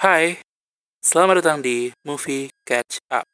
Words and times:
Hai, 0.00 0.40
selamat 1.04 1.44
datang 1.44 1.58
di 1.60 1.92
Movie 2.08 2.48
Catch 2.64 3.04
Up. 3.12 3.28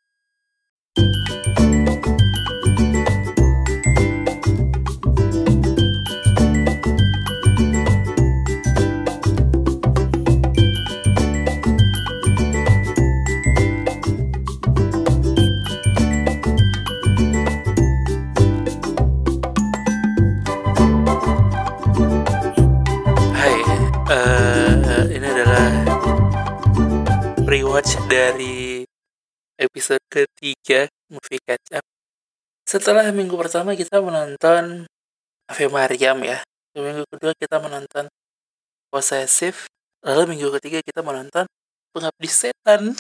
Rewatch 27.77 28.01
dari 28.09 28.89
episode 29.61 30.01
ketiga 30.09 30.89
Movie 31.13 31.37
Catch 31.45 31.77
Up. 31.77 31.85
Setelah 32.65 33.13
minggu 33.13 33.37
pertama 33.37 33.77
kita 33.77 34.01
menonton 34.01 34.89
Ave 35.45 35.69
Mariam 35.69 36.17
ya. 36.25 36.41
Minggu 36.73 37.05
kedua 37.05 37.37
kita 37.37 37.61
menonton 37.61 38.09
Possessive. 38.89 39.69
Lalu 40.01 40.33
minggu 40.33 40.49
ketiga 40.57 40.81
kita 40.81 41.05
menonton 41.05 41.45
Pengabdi 41.93 42.25
Setan. 42.33 42.97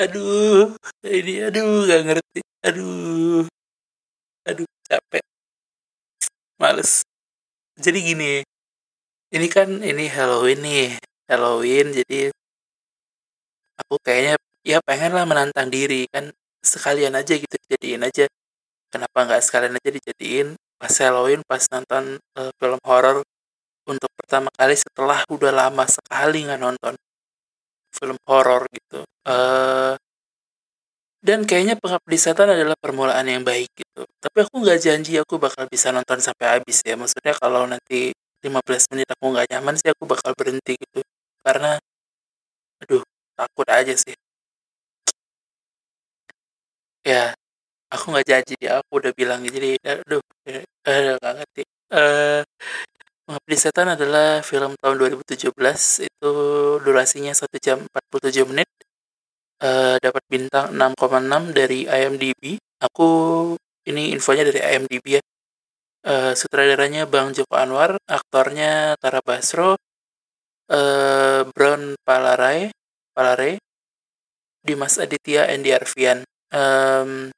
aduh, 0.00 0.80
ini 1.04 1.44
aduh 1.44 1.84
gak 1.84 2.02
ngerti. 2.08 2.40
Aduh, 2.64 3.44
aduh 4.48 4.64
capek. 4.88 5.20
Males. 6.56 7.04
Jadi 7.76 8.00
gini, 8.00 8.40
ini 9.34 9.46
kan 9.50 9.68
ini 9.82 10.06
Halloween 10.06 10.60
nih. 10.62 10.86
Halloween 11.26 11.86
jadi 11.90 12.30
aku 13.80 13.98
kayaknya 13.98 14.34
ya 14.62 14.78
pengen 14.84 15.12
lah 15.16 15.26
menantang 15.26 15.68
diri 15.72 16.06
kan 16.14 16.30
sekalian 16.62 17.18
aja 17.18 17.34
gitu 17.34 17.56
jadiin 17.66 18.06
aja. 18.06 18.30
Kenapa 18.92 19.26
nggak 19.26 19.42
sekalian 19.42 19.74
aja 19.74 19.90
dijadiin? 19.90 20.48
Pas 20.78 20.94
Halloween 21.02 21.42
pas 21.42 21.62
nonton 21.74 22.22
eh, 22.38 22.50
film 22.60 22.80
horor 22.86 23.26
untuk 23.90 24.10
pertama 24.14 24.48
kali 24.54 24.78
setelah 24.78 25.26
udah 25.26 25.52
lama 25.52 25.84
sekali 25.90 26.46
nggak 26.46 26.60
nonton 26.62 26.94
film 27.90 28.18
horor 28.30 28.62
gitu. 28.70 29.02
Eh 29.26 29.94
dan 31.24 31.48
kayaknya 31.48 31.80
Pengabdi 31.80 32.20
Setan 32.20 32.52
adalah 32.52 32.76
permulaan 32.76 33.24
yang 33.24 33.40
baik 33.42 33.72
gitu. 33.72 34.04
Tapi 34.20 34.38
aku 34.44 34.60
nggak 34.60 34.78
janji 34.78 35.16
aku 35.16 35.40
bakal 35.40 35.64
bisa 35.72 35.88
nonton 35.88 36.20
sampai 36.20 36.60
habis 36.60 36.84
ya 36.84 36.94
maksudnya 37.00 37.32
kalau 37.40 37.64
nanti 37.64 38.12
15 38.44 38.90
menit 38.92 39.08
aku 39.14 39.24
nggak 39.32 39.48
nyaman 39.52 39.74
sih 39.80 39.88
aku 39.94 40.04
bakal 40.12 40.32
berhenti 40.38 40.72
gitu. 40.82 41.00
Karena 41.44 41.80
aduh 42.82 43.02
takut 43.38 43.68
aja 43.78 43.94
sih. 44.04 44.14
Ya 47.04 47.34
aku 47.92 48.04
nggak 48.12 48.26
janji 48.30 48.54
aku 48.76 48.92
udah 49.00 49.12
bilang 49.18 49.40
jadi 49.46 49.68
aduh 49.84 50.22
eh, 50.48 50.64
eh, 50.88 51.16
nggak 51.20 51.34
ngerti. 51.38 51.62
Eh 51.94 52.42
Pengabdi 53.24 53.56
Setan 53.56 53.88
adalah 53.96 54.44
film 54.44 54.76
tahun 54.76 54.96
2017 55.00 55.48
itu 56.04 56.32
durasinya 56.84 57.32
1 57.32 57.56
jam 57.56 57.78
47 57.88 58.44
menit. 58.52 58.68
Eh, 59.64 59.96
dapat 60.04 60.22
bintang 60.28 60.66
6,6 60.76 61.56
dari 61.56 61.88
IMDb 61.88 62.60
aku 62.84 63.08
ini 63.88 64.12
infonya 64.12 64.44
dari 64.48 64.60
IMDb 64.60 65.16
ya 65.16 65.22
Eh, 66.04 66.36
sutradaranya 66.36 67.08
Bang 67.08 67.32
Joko 67.32 67.56
Anwar 67.56 67.96
aktornya 68.04 68.92
Tara 69.00 69.24
Basro 69.24 69.80
eh, 70.68 71.48
Brown 71.48 71.96
Palarai 72.04 72.68
Palare 73.16 73.56
Dimas 74.60 75.00
Aditya 75.00 75.48
Andy 75.48 75.72
Arfian. 75.72 76.28
Em, 76.52 77.32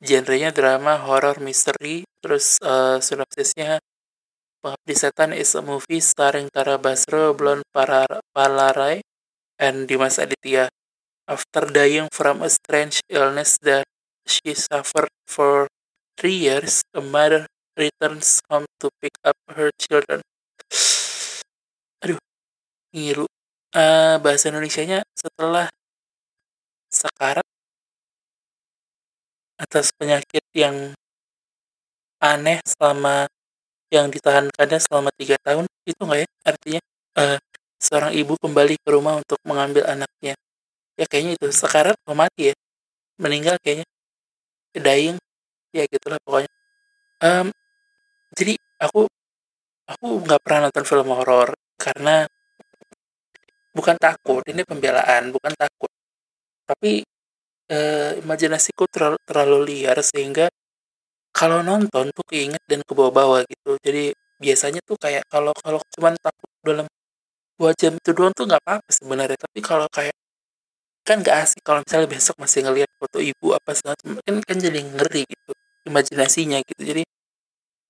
genrenya 0.00 0.48
drama 0.48 0.96
horror 1.04 1.36
misteri 1.44 2.08
terus 2.24 2.56
eh, 2.64 3.04
sinopsisnya 3.04 3.84
Pengabdi 4.64 4.94
Setan 4.96 5.36
is 5.36 5.52
a 5.54 5.60
movie 5.60 6.00
starring 6.00 6.48
Tara 6.48 6.80
Basro 6.80 7.36
Para- 7.68 8.24
Palarai 8.32 9.04
and 9.60 9.84
Dimas 9.84 10.16
Aditya. 10.16 10.72
After 11.28 11.68
dying 11.68 12.08
from 12.16 12.40
a 12.40 12.48
strange 12.48 13.04
illness 13.12 13.60
that 13.60 13.84
she 14.24 14.56
suffered 14.56 15.12
for 15.28 15.68
three 16.16 16.36
years 16.40 16.82
a 16.96 17.00
mother 17.04 17.46
returns 17.76 18.40
home 18.48 18.64
to 18.80 18.88
pick 19.00 19.12
up 19.22 19.36
her 19.52 19.68
children. 19.76 20.24
Aduh 22.00 22.18
ngilu. 22.96 23.28
Eh, 23.76 24.16
bahasa 24.24 24.48
Indonesianya 24.48 25.04
setelah 25.12 25.68
sekarat 26.88 27.44
atas 29.60 29.92
penyakit 29.92 30.44
yang 30.56 30.96
aneh 32.24 32.64
selama 32.64 33.28
yang 33.92 34.08
ditahankannya 34.08 34.80
selama 34.80 35.12
tiga 35.20 35.36
tahun 35.44 35.68
itu 35.84 36.00
nggak 36.00 36.20
ya? 36.24 36.28
Artinya 36.48 36.80
eh, 37.20 37.38
seorang 37.76 38.12
ibu 38.16 38.34
kembali 38.40 38.80
ke 38.80 38.88
rumah 38.88 39.20
untuk 39.20 39.36
mengambil 39.44 39.84
anaknya. 39.84 40.34
Ya 40.96 41.04
kayaknya 41.04 41.36
itu. 41.36 41.52
Sekarat 41.52 41.94
atau 42.00 42.16
mati 42.16 42.52
ya. 42.52 42.54
Meninggal 43.20 43.60
kayaknya. 43.60 43.84
Dying 44.76 45.20
ya 45.76 45.84
gitulah 45.92 46.18
pokoknya. 46.24 46.50
Em, 47.24 47.48
jadi 48.38 48.54
aku 48.84 49.08
aku 49.92 50.06
nggak 50.24 50.40
pernah 50.44 50.60
nonton 50.68 50.84
film 50.90 51.08
horor 51.14 51.48
karena 51.78 52.26
bukan 53.76 53.96
takut 54.00 54.42
ini 54.48 54.62
pembelaan 54.64 55.30
bukan 55.34 55.52
takut. 55.54 55.90
Tapi 56.68 57.04
eh, 57.70 58.12
imajinasiku 58.22 58.84
terlalu, 58.90 59.18
terlalu 59.28 59.58
liar 59.70 59.98
sehingga 60.02 60.46
kalau 61.34 61.60
nonton 61.60 62.10
tuh 62.16 62.24
keinget 62.30 62.62
dan 62.70 62.80
kebawa-bawa 62.88 63.44
gitu. 63.48 63.76
Jadi 63.84 64.12
biasanya 64.40 64.80
tuh 64.84 64.96
kayak 65.00 65.24
kalau 65.32 65.52
kalau 65.64 65.80
cuman 65.96 66.14
takut 66.20 66.50
dalam 66.64 66.86
dua 67.58 67.72
jam 67.76 67.96
itu 67.96 68.10
doang 68.16 68.32
tuh 68.36 68.46
nggak 68.48 68.62
apa-apa 68.64 68.90
sebenarnya. 68.92 69.38
Tapi 69.40 69.60
kalau 69.64 69.88
kayak 69.92 70.16
kan 71.06 71.22
nggak 71.22 71.36
asik 71.46 71.62
kalau 71.62 71.80
misalnya 71.86 72.08
besok 72.10 72.36
masih 72.42 72.60
ngelihat 72.66 72.90
foto 72.98 73.18
ibu 73.22 73.54
apa 73.54 73.70
segala 73.78 73.94
kan 74.26 74.36
kan 74.42 74.56
jadi 74.58 74.80
ngeri 74.82 75.22
gitu 75.22 75.52
imajinasinya 75.88 76.58
gitu. 76.66 76.82
Jadi 76.82 77.02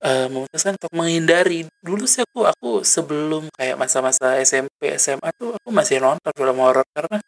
eh, 0.05 0.27
memutuskan 0.33 0.77
untuk 0.79 0.93
menghindari. 0.97 1.67
Dulu 1.83 2.05
sih 2.09 2.23
aku 2.27 2.41
aku 2.49 2.71
sebelum 2.87 3.49
kayak 3.57 3.77
masa-masa 3.81 4.39
SMP 4.41 4.95
SMA 5.01 5.31
tuh 5.37 5.57
aku 5.57 5.69
masih 5.73 5.99
nonton 6.05 6.33
film 6.37 6.59
horor 6.63 6.87
karena 6.97 7.19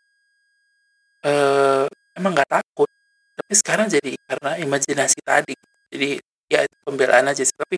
eh 1.27 1.84
emang 2.19 2.33
nggak 2.37 2.51
takut. 2.51 2.89
Tapi 3.39 3.53
sekarang 3.55 3.87
jadi 3.91 4.12
karena 4.29 4.51
imajinasi 4.65 5.19
tadi. 5.25 5.55
Jadi 5.93 6.19
ya 6.53 6.65
pembelaan 6.87 7.27
aja 7.31 7.43
sih. 7.47 7.55
Tapi 7.55 7.77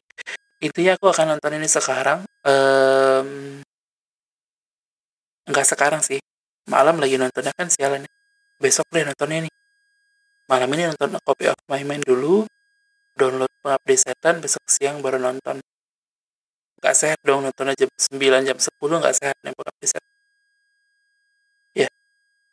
intinya 0.65 0.93
aku 0.99 1.07
akan 1.13 1.37
nonton 1.37 1.57
ini 1.59 1.69
sekarang 1.71 2.21
Em, 2.41 3.61
nggak 5.49 5.67
sekarang 5.69 6.01
sih. 6.01 6.21
Malam 6.73 6.97
lagi 7.03 7.17
nontonnya 7.21 7.53
kan 7.53 7.69
sialan 7.69 8.07
ya. 8.07 8.11
besok 8.61 8.87
deh 8.93 9.05
nontonnya 9.05 9.49
nih. 9.49 9.53
Malam 10.51 10.69
ini 10.75 10.83
nonton 10.91 11.17
A 11.17 11.21
Copy 11.23 11.45
of 11.53 11.59
My 11.71 11.83
Mind 11.87 12.05
dulu 12.05 12.45
download 13.19 13.53
pengabdi 13.63 13.97
setan 13.99 14.35
besok 14.45 14.65
siang 14.71 15.03
baru 15.05 15.19
nonton. 15.21 15.61
Nggak 16.81 16.97
sehat 16.97 17.19
dong 17.27 17.45
nontonnya 17.45 17.75
jam 17.77 17.91
9 17.93 18.49
jam 18.49 18.59
10 18.59 19.01
nggak 19.03 19.17
sehat 19.21 19.37
nih 19.45 19.53
pengabdi 19.53 19.87
setan. 19.91 20.13
Ya 21.77 21.89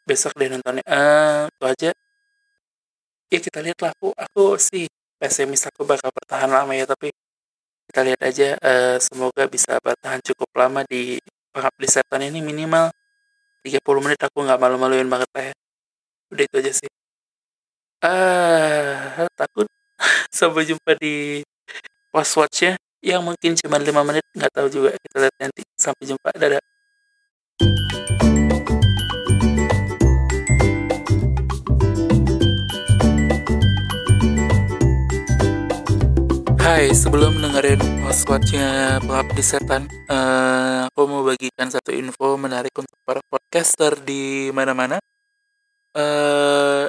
besok 0.07 0.34
deh 0.40 0.50
nontonnya. 0.51 0.84
Eh 0.88 1.40
itu 1.51 1.63
aja. 1.72 1.91
Ya 3.31 3.40
kita 3.44 3.59
lihat 3.66 3.79
lah 3.84 3.91
aku 3.95 4.07
aku 4.16 4.44
sih 4.59 4.88
pesimis 5.19 5.63
aku 5.68 5.84
bakal 5.84 6.09
bertahan 6.16 6.47
lama 6.47 6.72
ya 6.79 6.85
tapi 6.88 7.12
kita 7.88 8.01
lihat 8.07 8.22
aja 8.24 8.47
eh, 8.59 8.97
semoga 9.00 9.44
bisa 9.48 9.80
bertahan 9.83 10.19
cukup 10.24 10.50
lama 10.60 10.83
di 10.88 11.19
pengabdi 11.56 11.88
setan 11.88 12.21
ini 12.27 12.39
minimal 12.44 12.92
30 13.65 14.03
menit. 14.03 14.19
Aku 14.27 14.38
nggak 14.45 14.60
malu-maluin 14.62 15.07
banget 15.12 15.30
lah 15.36 15.45
ya. 15.51 15.56
Udah 16.31 16.44
itu 16.48 16.56
aja 16.62 16.71
sih. 16.80 16.89
Ah 18.01 19.25
takut 19.39 19.68
sampai 20.38 20.64
jumpa 20.70 20.98
di 21.00 21.42
post 22.14 22.38
watchnya 22.38 22.78
yang 23.02 23.22
mungkin 23.22 23.54
cuma 23.56 23.78
5 23.78 23.94
menit 24.04 24.26
nggak 24.34 24.52
tahu 24.54 24.68
juga. 24.70 24.90
Kita 24.98 25.18
lihat 25.22 25.36
nanti. 25.38 25.62
Sampai 25.78 26.04
jumpa. 26.10 26.30
Dadah. 26.34 26.62
Hai, 36.68 36.94
sebelum 36.94 37.42
dengerin 37.42 37.80
watchnya 38.06 39.00
Pengabdi 39.02 39.42
Setan, 39.42 39.88
eh, 39.90 40.86
aku 40.86 41.10
mau 41.10 41.24
bagikan 41.26 41.72
satu 41.72 41.90
info 41.96 42.38
menarik 42.38 42.76
untuk 42.76 42.94
para 43.02 43.24
podcaster 43.32 43.98
di 44.04 44.52
mana-mana. 44.54 45.02
Eh, 45.96 46.86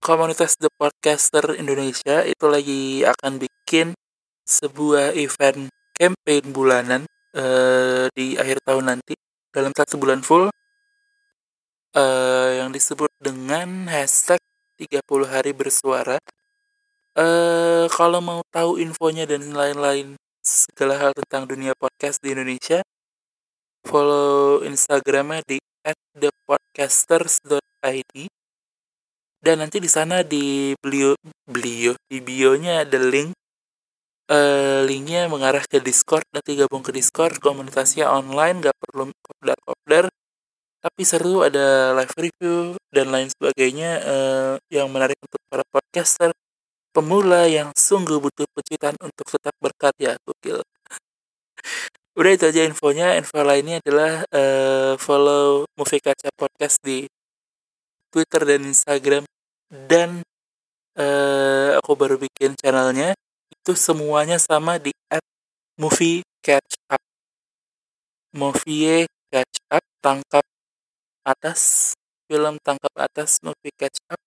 komunitas 0.00 0.56
The 0.56 0.72
Podcaster 0.72 1.60
Indonesia 1.60 2.24
itu 2.24 2.48
lagi 2.48 3.04
akan 3.04 3.36
bikin 3.36 3.92
sebuah 4.48 5.12
event 5.12 5.68
campaign 5.92 6.56
bulanan 6.56 7.04
uh, 7.36 8.08
di 8.16 8.40
akhir 8.40 8.64
tahun 8.64 8.96
nanti 8.96 9.12
dalam 9.52 9.76
satu 9.76 10.00
bulan 10.00 10.24
full 10.24 10.48
uh, 11.94 12.50
yang 12.56 12.72
disebut 12.72 13.12
dengan 13.20 13.92
hashtag 13.92 14.40
30 14.80 15.04
hari 15.28 15.52
bersuara. 15.52 16.16
Uh, 17.12 17.84
kalau 17.92 18.24
mau 18.24 18.40
tahu 18.48 18.80
infonya 18.80 19.28
dan 19.28 19.52
lain-lain 19.52 20.16
segala 20.40 20.96
hal 20.96 21.12
tentang 21.12 21.44
dunia 21.44 21.76
podcast 21.76 22.24
di 22.24 22.32
Indonesia, 22.32 22.80
follow 23.84 24.64
Instagramnya 24.64 25.44
di 25.44 25.60
@thepodcasters.id 26.16 28.39
dan 29.40 29.64
nanti 29.64 29.80
di 29.80 29.90
sana 29.90 30.22
di 30.24 30.76
beliau 30.78 31.16
beliau 31.48 31.96
di 32.08 32.18
bionya 32.20 32.84
ada 32.84 33.00
link. 33.00 33.32
Uh, 34.30 34.86
linknya 34.86 35.26
mengarah 35.26 35.66
ke 35.66 35.82
Discord. 35.82 36.22
Nanti 36.30 36.54
gabung 36.54 36.86
ke 36.86 36.94
Discord. 36.94 37.42
Komunitasnya 37.42 38.06
online 38.06 38.62
gak 38.62 38.76
perlu 38.78 39.10
kopdar 39.26 39.58
kopdar 39.66 40.06
tapi 40.80 41.04
seru 41.04 41.44
ada 41.44 41.92
live 41.92 42.14
review 42.16 42.56
dan 42.88 43.12
lain 43.12 43.28
sebagainya 43.28 44.00
uh, 44.00 44.54
yang 44.72 44.88
menarik 44.88 45.16
untuk 45.20 45.40
para 45.52 45.64
podcaster. 45.68 46.32
Pemula 46.90 47.46
yang 47.46 47.70
sungguh 47.76 48.18
butuh 48.18 48.48
pencitraan 48.50 48.98
untuk 48.98 49.28
tetap 49.28 49.54
berkarya 49.62 50.18
gokil. 50.26 50.58
Udah 52.18 52.32
itu 52.34 52.44
aja 52.50 52.66
infonya. 52.66 53.14
Info 53.14 53.38
lainnya 53.46 53.78
adalah 53.78 54.26
uh, 54.34 54.98
follow 54.98 55.68
Movie 55.78 56.02
Kaca 56.02 56.34
Podcast 56.34 56.82
di 56.82 57.06
Twitter 58.10 58.42
dan 58.44 58.66
Instagram 58.66 59.24
dan 59.70 60.26
uh, 60.98 61.78
aku 61.78 61.94
baru 61.94 62.18
bikin 62.18 62.58
channelnya 62.58 63.14
itu 63.48 63.72
semuanya 63.78 64.36
sama 64.36 64.76
di 64.82 64.90
at 65.08 65.22
movie 65.78 66.26
catch 66.42 66.76
up. 66.90 67.02
Movie 68.34 69.06
catch 69.30 69.56
up 69.70 69.84
tangkap 70.02 70.44
atas 71.22 71.94
film 72.26 72.58
tangkap 72.62 72.94
atas 72.98 73.38
movie 73.42 73.74
catch 73.74 73.98
up 74.10 74.18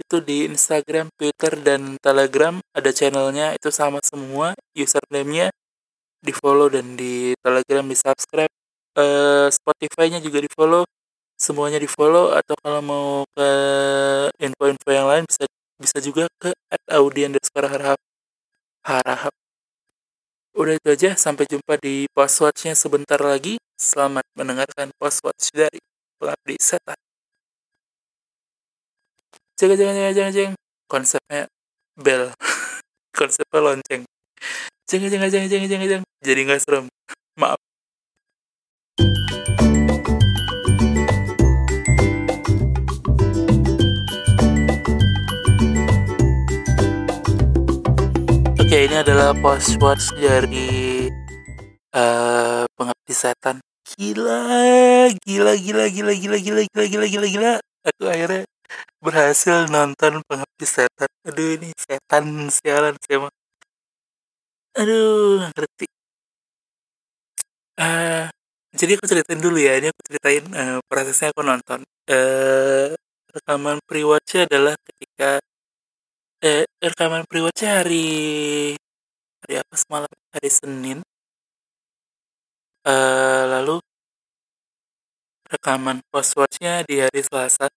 itu 0.00 0.16
di 0.24 0.48
Instagram, 0.48 1.12
Twitter, 1.12 1.60
dan 1.60 2.00
Telegram 2.00 2.56
ada 2.72 2.90
channelnya 2.90 3.52
itu 3.52 3.68
sama 3.68 4.00
semua 4.00 4.56
username-nya 4.72 5.52
di 6.20 6.32
follow 6.32 6.72
dan 6.72 6.96
di 6.96 7.36
Telegram 7.40 7.84
di 7.84 7.96
subscribe 7.96 8.52
uh, 8.96 9.48
Spotify-nya 9.52 10.20
juga 10.24 10.40
di 10.40 10.50
follow 10.52 10.84
semuanya 11.40 11.80
di 11.80 11.88
follow 11.88 12.36
atau 12.36 12.52
kalau 12.60 12.84
mau 12.84 13.08
ke 13.32 13.48
info-info 14.44 14.90
yang 14.92 15.08
lain 15.08 15.24
bisa 15.24 15.48
bisa 15.80 15.96
juga 16.04 16.28
ke 16.36 16.52
at 16.68 16.82
audi 16.92 17.24
harahap 18.84 19.32
udah 20.52 20.76
itu 20.76 20.88
aja 20.92 21.10
sampai 21.16 21.48
jumpa 21.48 21.80
di 21.80 22.04
passwordnya 22.12 22.76
sebentar 22.76 23.16
lagi. 23.16 23.56
Selamat 23.80 24.28
mendengarkan 24.36 24.92
password 25.00 25.32
dari 25.56 25.80
pengabdi 26.20 26.60
setan. 26.60 26.98
Jangan 29.56 29.76
jangan 29.80 29.94
jangan 29.96 30.12
jangan 30.12 30.32
jangan 30.36 30.54
konsepnya 30.84 31.42
bel. 31.96 32.28
Konsepnya 33.16 33.60
lonceng. 33.60 34.02
Jangan 34.88 35.08
jangan 35.08 35.28
jangan 35.28 35.48
jangan 35.48 35.68
jangan 35.68 35.88
jangan 35.88 36.06
jadi 36.24 36.40
nggak 36.44 36.60
serem. 36.60 36.84
Maaf 37.36 37.69
Oke, 48.70 48.86
ini 48.86 49.02
adalah 49.02 49.34
watch 49.82 50.14
dari 50.14 51.10
uh, 51.90 52.62
pengabdi 52.78 53.10
setan. 53.10 53.58
Gila, 53.82 55.10
gila, 55.26 55.58
gila, 55.58 55.90
gila, 55.90 56.12
gila, 56.14 56.38
gila, 56.38 56.62
gila, 56.70 56.84
gila, 56.86 57.06
gila, 57.10 57.26
gila. 57.26 57.52
Aku 57.82 58.06
akhirnya 58.06 58.46
berhasil 59.02 59.66
nonton 59.74 60.22
pengabdi 60.22 60.62
setan. 60.70 61.10
Aduh, 61.26 61.58
ini 61.58 61.74
setan 61.74 62.46
sialan 62.46 62.94
emang. 63.10 63.34
Aduh, 64.78 65.50
ngerti. 65.50 65.90
Uh, 67.74 68.30
jadi 68.78 68.94
aku 68.94 69.10
ceritain 69.10 69.42
dulu 69.42 69.58
ya. 69.58 69.82
Ini 69.82 69.90
aku 69.90 70.00
ceritain 70.14 70.46
uh, 70.54 70.78
prosesnya 70.86 71.34
aku 71.34 71.42
nonton. 71.42 71.82
Uh, 72.06 72.94
rekaman 73.34 73.82
pre-watch 73.82 74.46
adalah 74.46 74.78
ketika 74.86 75.42
eh, 76.40 76.64
rekaman 76.80 77.28
pre-watch 77.28 77.62
hari 77.68 78.72
hari 79.44 79.54
apa? 79.60 79.74
Semalam 79.76 80.12
hari 80.32 80.48
Senin. 80.48 80.98
Uh, 82.80 83.44
lalu 83.44 83.76
rekaman 85.52 86.00
post 86.08 86.32
di 86.88 86.96
hari 87.04 87.20
Selasa. 87.20 87.68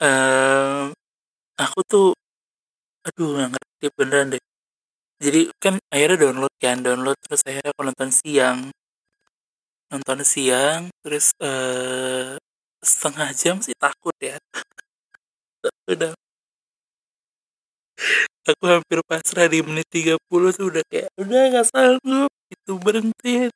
Uh, 0.00 0.88
aku 1.60 1.80
tuh 1.84 2.08
aduh 3.04 3.36
nggak 3.36 3.50
ngerti 3.52 3.86
beneran 3.96 4.26
deh. 4.32 4.42
Jadi 5.20 5.40
kan 5.60 5.74
akhirnya 5.92 6.16
download 6.24 6.54
kan 6.62 6.78
download 6.80 7.18
terus 7.20 7.42
akhirnya 7.44 7.70
aku 7.74 7.82
nonton 7.84 8.10
siang. 8.14 8.58
Nonton 9.92 10.20
siang 10.24 10.88
terus 11.04 11.36
uh, 11.44 12.36
setengah 12.80 13.28
jam 13.36 13.56
sih 13.60 13.76
takut 13.76 14.16
ya. 14.22 14.40
Udah 15.92 16.16
aku 18.48 18.64
hampir 18.66 19.00
pasrah 19.04 19.46
di 19.50 19.60
menit 19.60 19.88
30 19.92 20.50
tuh 20.56 20.66
udah 20.72 20.84
kayak 20.88 21.08
udah 21.20 21.40
gak 21.54 21.66
sanggup. 21.68 22.30
Itu 22.48 22.80
berhenti 22.80 23.52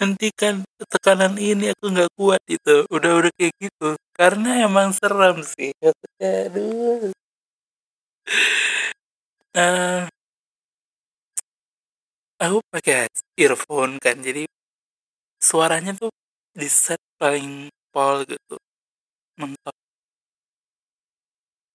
hentikan 0.00 0.66
tekanan 0.90 1.38
ini 1.38 1.72
aku 1.72 1.84
nggak 1.94 2.10
kuat 2.18 2.42
itu 2.50 2.84
udah 2.90 3.10
udah 3.22 3.32
kayak 3.38 3.54
gitu. 3.62 3.96
Karena 4.16 4.66
emang 4.66 4.90
seram 4.94 5.40
sih. 5.42 5.70
Aduh. 6.20 7.12
Uh, 9.54 10.10
aku 12.42 12.58
pakai 12.72 13.06
earphone 13.38 14.02
kan 14.02 14.18
jadi 14.18 14.42
suaranya 15.38 15.92
tuh 15.94 16.10
di 16.54 16.66
set 16.66 17.00
paling 17.20 17.70
pol 17.92 18.26
gitu 18.26 18.56
mentok. 19.38 19.76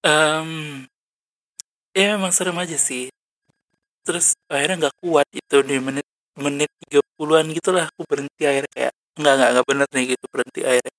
Um, 0.04 0.88
ya 2.00 2.08
emang 2.18 2.32
serem 2.38 2.58
aja 2.64 2.78
sih. 2.88 3.04
Terus 4.06 4.28
akhirnya 4.54 4.76
nggak 4.88 4.98
kuat 5.04 5.28
itu 5.40 5.56
di 5.70 5.76
menit 5.88 6.08
menit 6.40 6.72
30-an 6.88 7.48
gitulah 7.58 7.86
aku 7.92 8.02
berhenti 8.10 8.44
akhirnya 8.50 8.72
kayak 8.78 8.94
nggak 9.20 9.34
nggak 9.38 9.50
nggak 9.54 9.68
bener 9.70 9.88
nih 9.96 10.06
gitu 10.16 10.26
berhenti 10.34 10.62
akhirnya. 10.70 10.94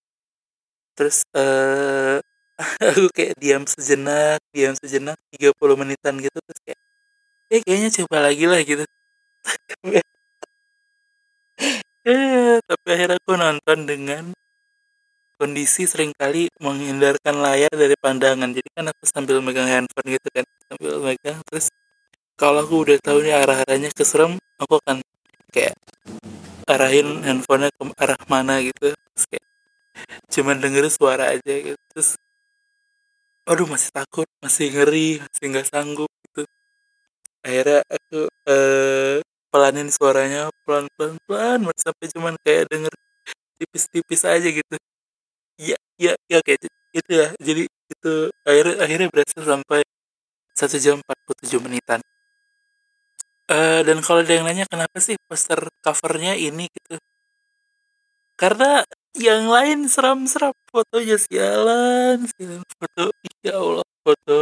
Terus 0.97 1.16
uh, 1.37 2.16
aku 2.92 3.09
kayak 3.16 3.35
diam 3.42 3.64
sejenak 3.64 4.38
diam 4.54 4.75
sejenak 4.76 5.16
30 5.33 5.75
menitan 5.80 6.14
gitu 6.21 6.38
terus 6.47 6.61
kayak 6.66 6.80
eh 7.54 7.61
kayaknya 7.66 7.90
coba 8.04 8.16
lagi 8.28 8.45
lah 8.50 8.61
gitu. 8.64 8.85
Eh 12.00 12.57
tapi 12.64 12.87
akhirnya 12.97 13.16
aku 13.21 13.33
nonton 13.37 13.78
dengan 13.85 14.25
kondisi 15.40 15.85
sering 15.85 16.12
kali 16.16 16.49
menghindarkan 16.64 17.37
layar 17.45 17.73
dari 17.73 17.97
pandangan. 18.00 18.50
Jadi 18.57 18.69
kan 18.76 18.85
aku 18.92 19.04
sambil 19.04 19.37
megang 19.45 19.69
handphone 19.69 20.09
gitu 20.16 20.28
kan 20.33 20.45
sambil 20.71 20.95
megang 21.03 21.43
terus 21.50 21.67
kalau 22.39 22.62
aku 22.65 22.87
udah 22.87 22.97
tahu 23.03 23.19
nih 23.27 23.35
arah 23.35 23.67
arahnya 23.67 23.91
keserem 23.91 24.39
aku 24.62 24.79
akan 24.81 25.03
kayak 25.50 25.75
arahin 26.71 27.27
handphonenya 27.27 27.75
ke 27.75 27.83
arah 27.99 28.21
mana 28.31 28.62
gitu. 28.62 28.95
Terus 28.95 29.25
kayak 29.31 29.47
cuman 30.35 30.57
denger 30.62 30.85
suara 30.93 31.25
aja 31.35 31.55
gitu. 31.67 31.81
Terus 31.93 32.09
aduh 33.50 33.67
masih 33.67 33.91
takut 33.91 34.29
masih 34.45 34.67
ngeri 34.73 35.19
masih 35.25 35.45
nggak 35.50 35.67
sanggup 35.73 36.11
gitu. 36.31 36.43
Akhirnya 37.47 37.81
aku 37.89 38.19
eh, 38.53 39.19
pelanin 39.53 39.89
suaranya 39.91 40.41
pelan 40.65 40.87
pelan 40.97 41.17
pelan 41.27 41.61
sampai 41.77 42.07
cuman 42.15 42.35
kayak 42.45 42.65
denger 42.73 42.93
tipis-tipis 43.59 44.23
aja 44.29 44.49
gitu. 44.49 44.77
Ya 45.61 45.77
ya 46.00 46.12
ya 46.33 46.39
kayak 46.47 46.61
itu 46.97 47.11
ya 47.12 47.27
jadi 47.39 47.62
itu 47.71 48.15
akhirnya 48.49 48.77
akhirnya 48.85 49.09
berhasil 49.12 49.43
sampai 49.47 49.81
satu 50.54 50.76
jam 50.80 50.97
47 51.02 51.64
menitan. 51.64 52.00
Uh, 53.50 53.83
dan 53.83 53.99
kalau 53.99 54.23
ada 54.23 54.30
yang 54.30 54.47
nanya 54.47 54.62
kenapa 54.71 55.02
sih 55.02 55.19
poster 55.26 55.59
covernya 55.83 56.38
ini 56.38 56.71
gitu? 56.71 57.02
Karena 58.38 58.87
yang 59.19 59.50
lain 59.50 59.85
seram-seram. 59.90 60.54
Fotonya 60.71 61.19
sialan 61.19 62.25
sialan 62.30 62.62
foto. 62.78 63.04
Ya 63.42 63.59
Allah 63.59 63.88
foto. 64.07 64.38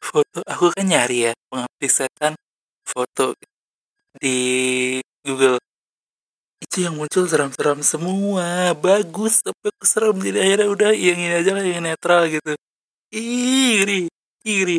Foto. 0.00 0.38
Aku 0.48 0.72
kan 0.74 0.84
nyari 0.88 1.30
ya 1.30 1.32
pengabdi 1.52 1.88
setan 1.88 2.34
foto 2.82 3.36
di 4.18 4.98
Google. 5.22 5.60
Itu 6.64 6.76
yang 6.88 6.96
muncul 6.96 7.28
seram-seram 7.28 7.84
semua. 7.84 8.72
Bagus 8.72 9.44
tapi 9.44 9.68
aku 9.68 9.84
serem 9.84 10.16
jadi 10.18 10.38
akhirnya 10.42 10.68
udah 10.74 10.90
yang 10.96 11.18
ini 11.20 11.34
aja 11.38 11.50
lah 11.54 11.64
yang 11.64 11.84
netral 11.84 12.26
gitu. 12.32 12.56
Iri 13.14 14.08
iri 14.44 14.76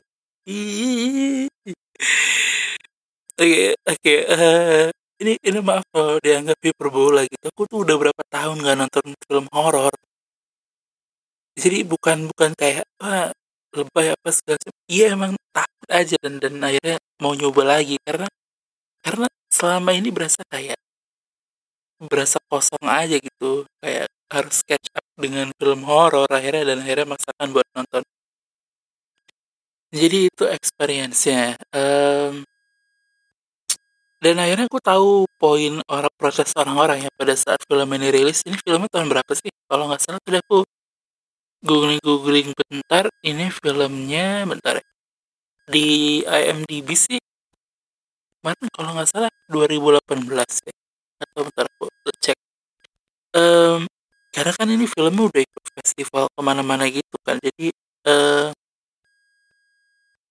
Oke, 3.42 3.74
oke, 3.90 4.14
eee, 4.32 4.94
ini 5.22 5.34
ini 5.42 5.60
maaf 5.66 5.84
kalau 5.90 6.22
dianggap 6.22 6.58
hiperbola 6.62 7.26
gitu, 7.26 7.46
aku 7.50 7.64
tuh 7.66 7.80
udah 7.82 7.96
berapa 7.98 8.24
tahun 8.30 8.56
nggak 8.62 8.78
nonton 8.78 9.06
film 9.26 9.46
horor. 9.52 9.96
Jadi 11.56 11.88
bukan 11.88 12.28
bukan 12.36 12.52
kayak, 12.52 12.84
wah, 13.00 13.32
lebay 13.72 14.12
apa 14.12 14.30
segala 14.36 14.60
macam, 14.60 14.76
iya 14.92 15.06
emang 15.16 15.34
takut 15.56 15.90
aja 15.92 16.16
dan 16.20 16.34
dan 16.44 16.54
akhirnya 16.60 16.98
mau 17.24 17.32
nyoba 17.32 17.64
lagi 17.80 17.96
karena 18.04 18.28
karena 19.06 19.28
selama 19.52 19.92
ini 19.98 20.10
berasa 20.12 20.42
kayak 20.52 20.78
berasa 22.12 22.44
kosong 22.52 22.84
aja 22.92 23.16
gitu, 23.16 23.64
kayak 23.80 24.12
harus 24.28 24.60
catch 24.68 24.92
up 24.92 25.06
dengan 25.16 25.48
film 25.56 25.88
horor 25.88 26.28
akhirnya 26.28 26.76
dan 26.76 26.84
akhirnya 26.84 27.08
maksakan 27.16 27.48
buat 27.56 27.68
nonton. 27.72 28.04
Jadi 29.96 30.18
itu 30.28 30.44
experience-nya, 30.58 31.56
mmm, 31.72 32.44
dan 34.24 34.36
akhirnya 34.44 34.66
aku 34.72 34.80
tahu 34.82 35.10
poin 35.42 35.74
orang 35.92 36.12
protes 36.20 36.52
orang-orang 36.58 37.06
ya 37.06 37.12
pada 37.20 37.36
saat 37.38 37.62
film 37.70 37.90
ini 37.98 38.08
rilis, 38.16 38.42
ini 38.48 38.58
filmnya 38.64 38.90
tahun 38.92 39.08
berapa 39.12 39.32
sih? 39.38 39.52
Kalau 39.70 39.84
nggak 39.92 40.02
salah 40.04 40.20
tadi 40.26 40.38
aku 40.42 40.58
googling-googling 41.66 42.50
bentar, 42.58 43.06
ini 43.26 43.46
filmnya 43.54 44.46
bentar 44.50 44.76
ya, 44.82 44.86
di 45.72 45.88
IMDb 46.26 46.90
sih 46.98 47.20
kemarin 48.42 48.68
kalau 48.76 48.90
nggak 48.96 49.10
salah 49.12 49.32
2018 49.50 50.62
ya, 50.68 50.74
atau 51.24 51.42
bentar 51.48 51.66
aku 51.80 51.86
cek. 52.24 52.38
Mmm, 53.36 53.80
karena 54.36 54.52
kan 54.58 54.68
ini 54.72 54.86
filmnya 54.90 55.24
udah 55.32 55.42
ikut 55.44 55.66
festival 55.80 56.26
ke 56.36 56.42
mana-mana 56.44 56.86
gitu 56.92 57.18
kan, 57.26 57.38
jadi, 57.44 57.72
eee 58.08 58.48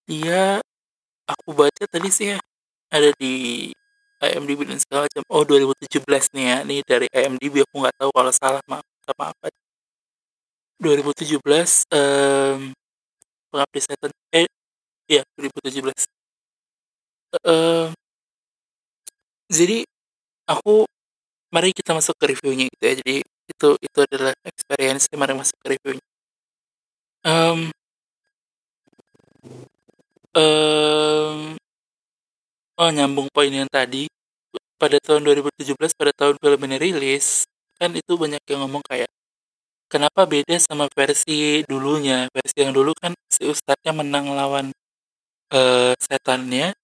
dia 0.08 0.60
aku 1.28 1.50
baca 1.56 1.84
tadi 1.88 2.08
sih 2.12 2.26
ya, 2.36 2.40
ada 2.92 3.10
di 3.18 3.70
IMDb 4.24 4.64
dan 4.68 4.80
segala 4.80 5.06
macam, 5.08 5.22
oh 5.32 5.42
2017 5.46 6.30
nih 6.36 6.44
ya, 6.50 6.56
ini 6.66 6.76
dari 6.86 7.06
IMDb 7.12 7.64
aku 7.66 7.76
nggak 7.84 7.96
tahu 8.00 8.10
kalau 8.14 8.32
salah 8.34 8.62
maaf 8.70 8.84
maaf 9.18 9.36
aja. 9.44 9.52
2017, 10.80 11.86
mmm, 11.90 12.74
Pengabdi 13.52 13.80
Setan 13.82 14.12
eh, 14.34 14.46
iya 15.10 15.22
2017. 15.38 16.06
Heeh. 17.32 17.94
Jadi 19.52 19.84
aku 20.48 20.84
mari 21.54 21.72
kita 21.76 21.92
masuk 21.96 22.14
ke 22.20 22.34
reviewnya 22.36 22.66
gitu 22.72 22.84
ya, 22.84 22.94
jadi 23.00 23.16
itu 23.50 23.68
itu 23.82 23.98
adalah 24.04 24.34
experience 24.46 25.06
mari 25.16 25.34
masuk 25.36 25.56
ke 25.62 25.68
reviewnya. 25.76 26.02
Mmm 27.24 27.73
Mmm, 30.36 31.56
oh 32.80 32.90
nyambung 32.90 33.28
poin 33.34 33.50
yang 33.52 33.68
tadi, 33.70 34.06
pada 34.80 34.98
tahun 35.02 35.22
2017 35.26 35.92
pada 35.96 36.12
tahun 36.16 36.36
film 36.42 36.60
ini 36.68 36.76
rilis, 36.80 37.46
kan 37.80 37.90
itu 37.94 38.14
banyak 38.18 38.42
yang 38.50 38.60
ngomong 38.66 38.82
kayak, 38.86 39.10
kenapa 39.92 40.26
beda 40.28 40.56
sama 40.62 40.86
versi 40.94 41.62
dulunya, 41.68 42.28
versi 42.34 42.58
yang 42.64 42.72
dulu 42.76 42.92
kan 42.98 43.14
si 43.30 43.46
ustadznya 43.48 43.92
menang 43.96 44.32
lawan, 44.34 44.72
eee, 45.54 45.94
setannya, 46.02 46.74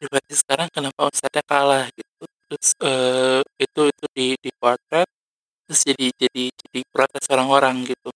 di 0.00 0.06
versi 0.10 0.34
sekarang 0.38 0.68
kenapa 0.74 1.08
ustadznya 1.10 1.44
kalah 1.48 1.86
gitu, 1.94 2.24
terus, 2.50 2.68
eee, 2.84 3.40
itu 3.64 3.82
itu 3.92 4.04
di 4.16 4.26
dipotret, 4.44 5.08
terus 5.68 5.80
jadi 5.88 6.06
jadi 6.20 6.44
jadi 6.54 6.80
protes 6.92 7.26
orang-orang 7.32 7.84
gitu. 7.88 8.10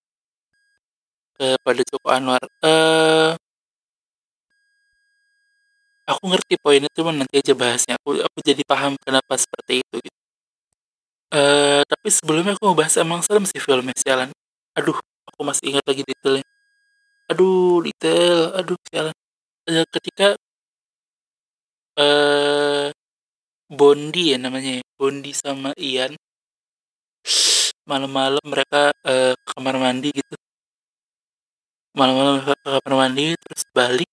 Kepada 1.34 1.82
Joko 1.90 2.08
Anwar, 2.14 2.42
eee 2.62 3.34
Aku 6.12 6.28
ngerti 6.28 6.54
poinnya, 6.60 6.90
cuman 6.92 7.24
nanti 7.24 7.40
aja 7.40 7.56
bahasnya, 7.56 7.96
aku 7.96 8.20
aku 8.20 8.38
jadi 8.44 8.60
paham 8.68 8.92
kenapa 9.00 9.40
seperti 9.40 9.80
itu 9.80 9.96
gitu. 10.04 10.10
Eee, 11.32 11.80
tapi 11.88 12.08
sebelumnya 12.12 12.52
aku 12.58 12.64
mau 12.68 12.76
bahas 12.76 12.94
emang 13.00 13.20
serem 13.24 13.44
sih 13.48 13.60
filmnya, 13.62 13.94
sialan. 13.96 14.28
Aduh, 14.76 14.98
aku 15.30 15.40
masih 15.46 15.64
ingat 15.72 15.84
lagi 15.88 16.02
detailnya. 16.04 16.44
Aduh, 17.32 17.82
detail, 17.86 18.38
aduh 18.58 18.78
sialan. 18.90 19.14
Eee, 19.68 19.84
ketika 19.94 20.36
eee, 21.98 22.90
Bondi 23.78 24.32
ya 24.32 24.38
namanya 24.38 24.70
ya, 24.80 24.84
Bondi 24.98 25.30
sama 25.34 25.70
Ian 25.80 26.16
malam-malam 27.90 28.44
mereka, 28.48 28.80
eee, 29.04 29.36
ke 29.36 29.44
kamar 29.52 29.76
mandi 29.76 30.08
gitu. 30.16 30.34
Malam-malam 31.94 32.42
ke 32.42 32.52
kamar 32.58 32.92
mandi, 33.06 33.38
terus 33.38 33.62
balik 33.70 34.10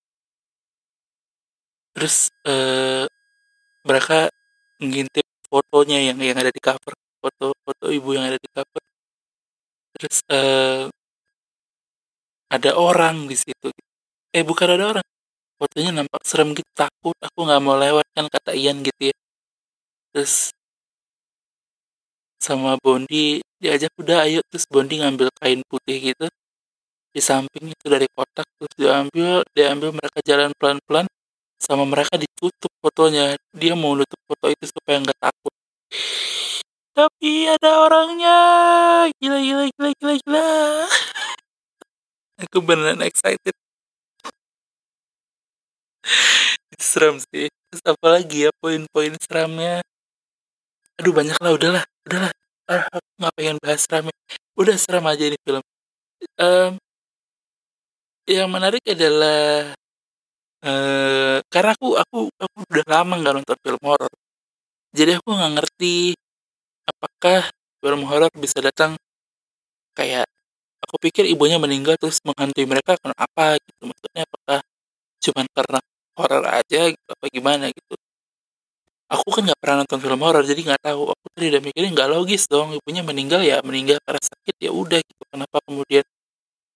terus, 2.01 2.33
eee, 2.49 3.05
mereka 3.85 4.29
ngintip 4.81 5.27
fotonya 5.51 5.97
yang 6.11 6.17
yang 6.21 6.37
ada 6.41 6.49
di 6.53 6.61
cover, 6.63 6.93
foto 7.21 7.53
foto 7.65 7.85
ibu 7.93 8.09
yang 8.17 8.25
ada 8.31 8.39
di 8.41 8.49
cover. 8.51 8.81
Terus, 9.95 10.23
eee 10.29 10.91
ada 12.51 12.75
orang 12.75 13.31
di 13.31 13.35
situ. 13.39 13.71
Eh, 14.35 14.43
bukan 14.43 14.69
ada 14.77 14.85
orang, 14.97 15.07
fotonya 15.59 15.91
nampak 16.03 16.23
serem 16.27 16.53
gitu, 16.57 16.67
takut, 16.77 17.17
aku 17.21 17.39
nggak 17.47 17.61
mau 17.63 17.77
lewat 17.79 18.07
kan 18.15 18.27
kata 18.31 18.53
Ian 18.57 18.81
gitu 18.85 19.11
ya. 19.11 19.15
Terus 20.15 20.51
sama 22.41 22.73
Bondi 22.81 23.37
diajak, 23.61 23.93
"Udah 24.01 24.25
ayo," 24.25 24.41
terus 24.49 24.65
Bondi 24.65 24.97
ngambil 24.97 25.29
kain 25.37 25.61
putih 25.69 25.97
gitu, 26.13 26.25
di 27.13 27.21
samping 27.23 27.73
itu 27.73 27.85
dari 27.87 28.07
kotak, 28.11 28.47
terus 28.59 28.73
diambil 28.79 29.43
diambil 29.55 29.89
mereka 29.95 30.19
jalan 30.25 30.51
pelan-pelan, 30.59 31.07
sama 31.61 31.85
mereka 31.85 32.17
ditutup 32.17 32.73
fotonya, 32.81 33.37
dia 33.53 33.73
mau 33.77 33.93
nutup 33.93 34.17
foto 34.25 34.49
itu 34.49 34.65
supaya 34.73 34.97
nggak 34.97 35.19
takut. 35.21 35.53
Tapi 36.97 37.47
ada 37.47 37.69
orangnya, 37.85 38.37
gila 39.21 39.39
gila 39.39 39.63
gila 39.71 39.89
gila 39.95 40.13
gila. 40.25 40.47
Aku 42.41 42.57
beneran 42.65 43.05
excited. 43.05 43.53
Itu 46.73 46.83
serem 46.83 47.15
sih. 47.21 47.47
Terus 47.69 47.83
apalagi 47.85 48.49
ya 48.49 48.51
poin-poin 48.59 49.13
seramnya? 49.21 49.85
Aduh 50.99 51.13
banyak 51.15 51.37
lah, 51.39 51.51
udahlah 51.55 51.83
udahlah, 52.09 52.31
ah, 52.67 52.83
nggak 53.21 53.33
pengen 53.37 53.57
bahas 53.63 53.81
seramnya, 53.85 54.15
udah 54.59 54.75
seram 54.75 55.05
aja 55.07 55.23
ini 55.29 55.37
film. 55.45 55.63
Mmm 56.37 56.81
yang 58.29 58.49
menarik 58.53 58.85
adalah, 58.85 59.73
eee, 60.65 61.37
karena 61.53 61.71
aku 61.77 61.87
aku 61.97 62.17
aku 62.43 62.57
udah 62.71 62.85
lama 62.89 63.13
nggak 63.21 63.33
nonton 63.41 63.57
film 63.65 63.81
horor. 63.85 64.11
Jadi 64.95 65.11
aku 65.19 65.29
nggak 65.37 65.51
ngerti, 65.59 65.95
apakah 66.89 67.41
film 67.83 68.01
horor 68.09 68.31
bisa 68.37 68.59
datang 68.63 68.97
kayak 69.97 70.25
aku 70.85 70.95
pikir 71.01 71.25
ibunya 71.29 71.57
meninggal 71.61 71.95
terus 72.01 72.19
menghantui 72.27 72.65
mereka 72.69 72.95
karena 73.01 73.17
apa 73.19 73.57
gitu, 73.63 73.83
maksudnya 73.91 74.23
apakah 74.29 74.59
cuman 75.23 75.45
karena 75.57 75.79
horor 76.19 76.43
aja 76.49 76.79
gitu, 76.93 77.07
apa 77.13 77.25
gimana 77.33 77.65
gitu. 77.73 77.95
Aku 79.09 79.27
kan 79.33 79.41
nggak 79.47 79.59
pernah 79.61 79.75
nonton 79.81 79.99
film 80.03 80.19
horor, 80.21 80.43
jadi 80.45 80.61
nggak 80.61 80.81
tahu, 80.87 81.01
aku 81.09 81.25
tadi 81.33 81.45
udah 81.51 81.61
mikirnya 81.63 81.89
nggak 81.95 82.09
logis 82.13 82.43
dong, 82.47 82.75
ibunya 82.77 83.01
meninggal 83.01 83.41
ya 83.41 83.57
meninggal 83.65 83.97
karena 84.05 84.21
sakit, 84.21 84.55
ya 84.61 84.71
udah 84.71 84.99
gitu, 85.01 85.21
kenapa 85.31 85.57
kemudian 85.65 86.05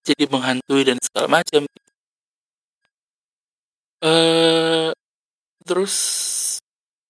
jadi 0.08 0.26
menghantui 0.32 0.84
dan 0.88 0.98
segala 1.04 1.28
macam. 1.42 1.64
Eee, 4.04 4.92
terus 5.66 5.96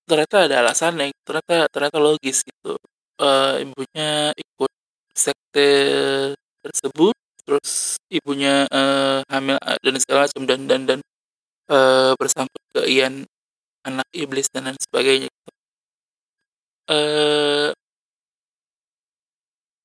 ternyata 0.10 0.46
ada 0.50 0.56
alasannya, 0.66 1.12
ternyata 1.26 1.68
ternyata 1.74 1.98
logis 2.02 2.44
gitu, 2.46 2.78
eee, 3.22 3.66
ibunya 3.66 4.34
ikut 4.38 4.72
sekte 5.18 5.68
tersebut, 6.66 7.16
terus 7.46 7.98
ibunya, 8.14 8.66
eee, 8.70 9.22
hamil, 9.32 9.58
eee, 9.62 9.78
dan 9.86 9.96
segala 10.04 10.20
macam 10.30 10.44
dan 10.50 10.62
dan 10.70 10.82
dan, 10.90 11.00
eee, 11.72 12.12
bersangkut 12.20 12.62
ke 12.76 12.82
Ian, 12.90 13.26
anak 13.88 14.08
iblis 14.16 14.48
dan 14.54 14.70
lain 14.72 14.80
sebagainya 14.82 15.28
gitu. 15.32 15.52
Eee 16.88 17.74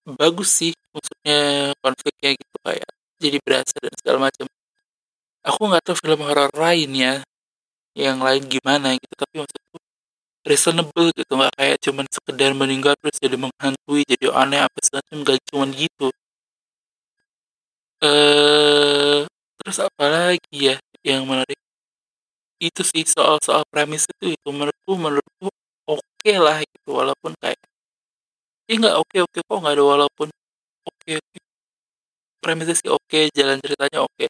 bagus 0.08 0.48
sih, 0.64 0.72
maksudnya 0.96 1.36
konfliknya 1.84 2.30
gitu 2.40 2.56
kayak 2.64 2.88
jadi 3.20 3.36
berasa 3.44 3.76
dan 3.84 3.92
segala 4.00 4.18
macam. 4.32 4.46
Aku 5.48 5.60
nggak 5.72 5.80
tahu 5.88 5.96
film 6.04 6.20
horor 6.28 6.52
lainnya, 6.52 7.24
yang 7.96 8.18
lain 8.20 8.44
gimana 8.48 8.94
gitu, 8.96 9.14
tapi 9.18 9.34
maksudku 9.42 9.76
reasonable 10.48 11.08
gitu, 11.16 11.32
nggak 11.38 11.54
kayak 11.58 11.78
cuman 11.84 12.06
sekedar 12.12 12.52
meninggal 12.56 12.94
terus 13.00 13.18
jadi 13.20 13.36
menghantui, 13.40 14.02
jadi 14.08 14.26
aneh 14.34 14.60
apa 14.64 14.78
segala 14.84 15.06
nggak 15.12 15.38
cuman 15.52 15.70
gitu. 15.76 16.12
Eee, 18.02 19.28
terus 19.60 19.76
apalagi 19.84 20.56
ya 20.72 20.76
yang 21.04 21.28
menarik? 21.28 21.56
Itu 22.60 22.84
sih 22.84 23.08
soal-soal 23.08 23.64
premis 23.72 24.04
itu 24.12 24.36
itu 24.36 24.48
menurutku 24.52 24.92
menurutku 25.00 25.48
okelah 25.88 26.60
gitu, 26.68 26.92
walaupun 26.92 27.32
kayak 27.40 27.56
ih 28.68 28.76
nggak 28.80 28.96
oke-oke 29.00 29.38
kok, 29.48 29.58
nggak 29.62 29.74
ada 29.76 29.84
walaupun, 29.92 30.28
oke 30.88 31.10
oke. 31.20 31.38
Premisnya 32.42 32.72
sih 32.80 32.88
oke, 32.88 33.20
jalan 33.36 33.60
ceritanya 33.60 34.00
oke 34.08 34.24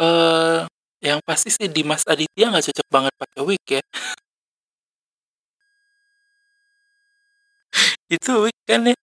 uh, 0.00 0.64
yang 1.00 1.20
pasti 1.24 1.48
sih 1.52 1.68
Dimas 1.72 2.04
Aditya 2.08 2.52
nggak 2.52 2.64
cocok 2.72 2.88
banget 2.92 3.12
pakai 3.20 3.40
wig 3.46 3.64
ya. 3.68 3.82
itu 8.14 8.30
wig 8.44 8.56
kan 8.68 8.80
ya. 8.90 8.94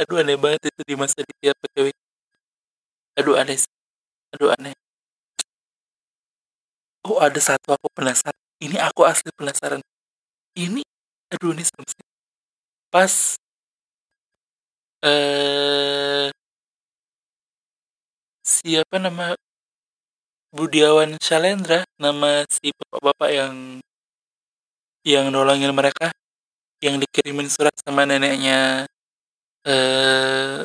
Aduh 0.00 0.18
aneh 0.22 0.36
banget 0.42 0.62
itu 0.72 0.82
Dimas 0.88 1.14
Aditya 1.20 1.52
pakai 1.62 1.80
wig. 1.90 1.96
Aduh 3.18 3.34
aneh. 3.40 3.58
Sih. 3.62 3.70
Aduh 4.34 4.50
aneh. 4.56 4.74
Oh 7.04 7.20
ada 7.20 7.36
satu 7.40 7.76
aku 7.76 7.88
penasaran. 7.92 8.36
Ini 8.64 8.76
aku 8.80 9.04
asli 9.04 9.28
penasaran. 9.36 9.80
Ini 10.56 10.82
aduh 11.34 11.52
ini 11.56 11.64
serem 11.66 11.86
sih. 11.88 12.04
Pas 12.92 13.38
eh 15.02 16.30
siapa 18.44 18.96
nama 19.00 19.32
Budiawan 20.54 21.18
Shalendra 21.18 21.82
nama 21.98 22.46
si 22.46 22.70
bapak-bapak 22.70 23.26
yang 23.26 23.82
yang 25.02 25.26
nolongin 25.34 25.74
mereka 25.74 26.14
yang 26.78 27.02
dikirimin 27.02 27.50
surat 27.50 27.74
sama 27.82 28.06
neneknya 28.06 28.86
eh 29.66 30.62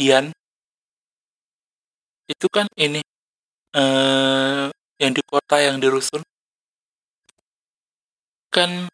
Ian. 0.00 0.32
Itu 2.24 2.48
kan 2.48 2.72
ini 2.80 3.04
eh 3.76 4.66
yang 4.96 5.12
di 5.12 5.22
kota 5.28 5.60
yang 5.60 5.76
di 5.76 5.88
rusun. 5.92 6.24
Kan 8.48 8.88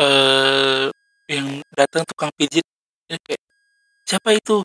eh 0.00 0.86
yang 1.32 1.64
datang 1.72 2.04
tukang 2.04 2.28
pijit 2.36 2.66
ya 3.08 3.16
kayak 3.24 3.40
siapa 4.04 4.36
itu? 4.36 4.60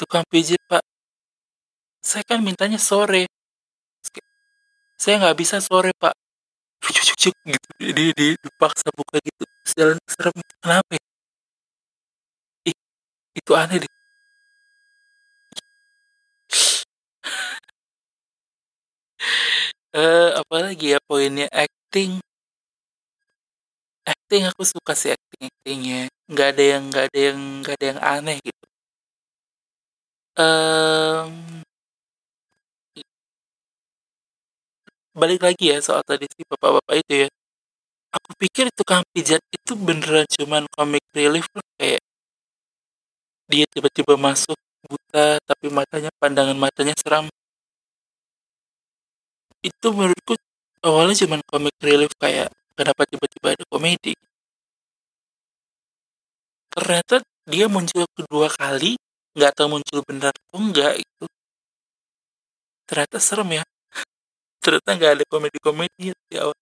Tukang 0.00 0.24
pijit 0.32 0.58
pak 0.70 0.93
saya 2.04 2.22
kan 2.28 2.38
mintanya 2.44 2.76
sore. 2.76 3.24
Saya 5.00 5.14
nggak 5.20 5.38
bisa 5.40 5.56
sore 5.64 5.90
pak. 5.96 6.14
Gitu. 6.84 7.32
Di, 7.80 8.12
di, 8.12 8.26
dipaksa 8.36 8.88
buka 8.92 9.16
gitu. 9.24 9.44
Jalan 9.72 9.98
serem. 10.04 10.36
Kenapa 10.60 10.90
ya? 11.00 11.04
Ih, 12.68 12.76
itu 13.40 13.52
aneh 13.56 13.78
deh. 13.82 13.92
Eh 19.94 20.30
apalagi 20.40 20.86
ya 20.94 20.98
poinnya? 21.08 21.46
Acting. 21.54 22.20
Acting 24.04 24.42
aku 24.50 24.62
suka 24.68 24.92
sih 25.00 25.10
acting 25.16 25.48
actingnya. 25.48 26.00
Nggak 26.30 26.48
ada 26.52 26.64
yang 26.72 26.82
nggak 26.90 27.04
ada 27.08 27.18
yang 27.28 27.38
nggak 27.62 27.74
ada 27.78 27.86
yang 27.90 28.00
aneh 28.02 28.36
gitu. 28.44 28.64
Um, 30.36 31.63
balik 35.14 35.40
lagi 35.46 35.70
ya 35.70 35.78
soal 35.78 36.02
tadi 36.02 36.26
si 36.26 36.42
bapak-bapak 36.42 36.94
itu 37.06 37.14
ya. 37.26 37.28
Aku 38.14 38.30
pikir 38.38 38.70
tukang 38.74 39.02
pijat 39.14 39.42
itu 39.50 39.72
beneran 39.74 40.26
cuman 40.38 40.66
comic 40.70 41.02
relief 41.14 41.46
lah 41.54 41.66
kayak 41.78 42.02
dia 43.50 43.66
tiba-tiba 43.70 44.14
masuk 44.18 44.54
buta 44.86 45.38
tapi 45.42 45.66
matanya 45.70 46.10
pandangan 46.18 46.58
matanya 46.58 46.94
seram. 46.98 47.26
Itu 49.62 49.94
menurutku 49.94 50.34
awalnya 50.84 51.14
cuman 51.26 51.40
comic 51.46 51.74
relief 51.82 52.12
kayak 52.18 52.50
kenapa 52.78 53.02
tiba-tiba 53.06 53.54
ada 53.54 53.64
komedi. 53.70 54.14
Ternyata 56.74 57.22
dia 57.46 57.66
muncul 57.70 58.04
kedua 58.14 58.50
kali 58.50 58.98
nggak 59.34 59.52
tahu 59.58 59.78
muncul 59.78 59.98
benar 60.06 60.30
atau 60.34 60.58
enggak 60.58 60.94
itu. 61.02 61.26
Ternyata 62.86 63.16
serem 63.18 63.50
ya 63.58 63.64
ternyata 64.64 64.90
nggak 64.96 65.12
ada 65.20 65.24
komedi-komedi 65.28 66.16
di 66.30 66.36
awal. 66.40 66.56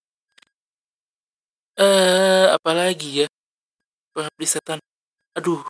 Eh 1.79 2.47
apalagi 2.57 3.25
ya? 3.25 3.27
Pengabdi 4.15 4.47
setan. 4.49 4.79
Aduh 5.39 5.61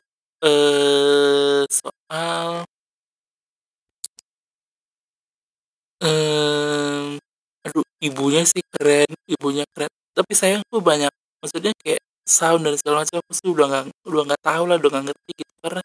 eh 0.45 1.63
soal 1.71 2.67
eh 6.03 7.05
aduh 7.65 7.85
ibunya 8.07 8.41
sih 8.51 8.63
keren 8.73 9.09
ibunya 9.33 9.63
keren. 9.73 9.91
Tapi 10.17 10.33
sayangku 10.35 10.77
banyak. 10.83 11.11
Maksudnya 11.41 11.71
kayak 11.81 12.01
sound 12.27 12.61
dan 12.65 12.75
segala 12.79 12.95
macam 13.03 13.17
aku 13.21 13.33
sih 13.39 13.49
udah 13.55 13.65
nggak 13.71 13.83
udah 14.09 14.23
nggak 14.27 14.41
tahu 14.43 14.63
lah 14.69 14.75
udah 14.81 14.89
nggak 14.91 15.05
ngerti 15.11 15.31
gitu. 15.39 15.53
Karena 15.63 15.81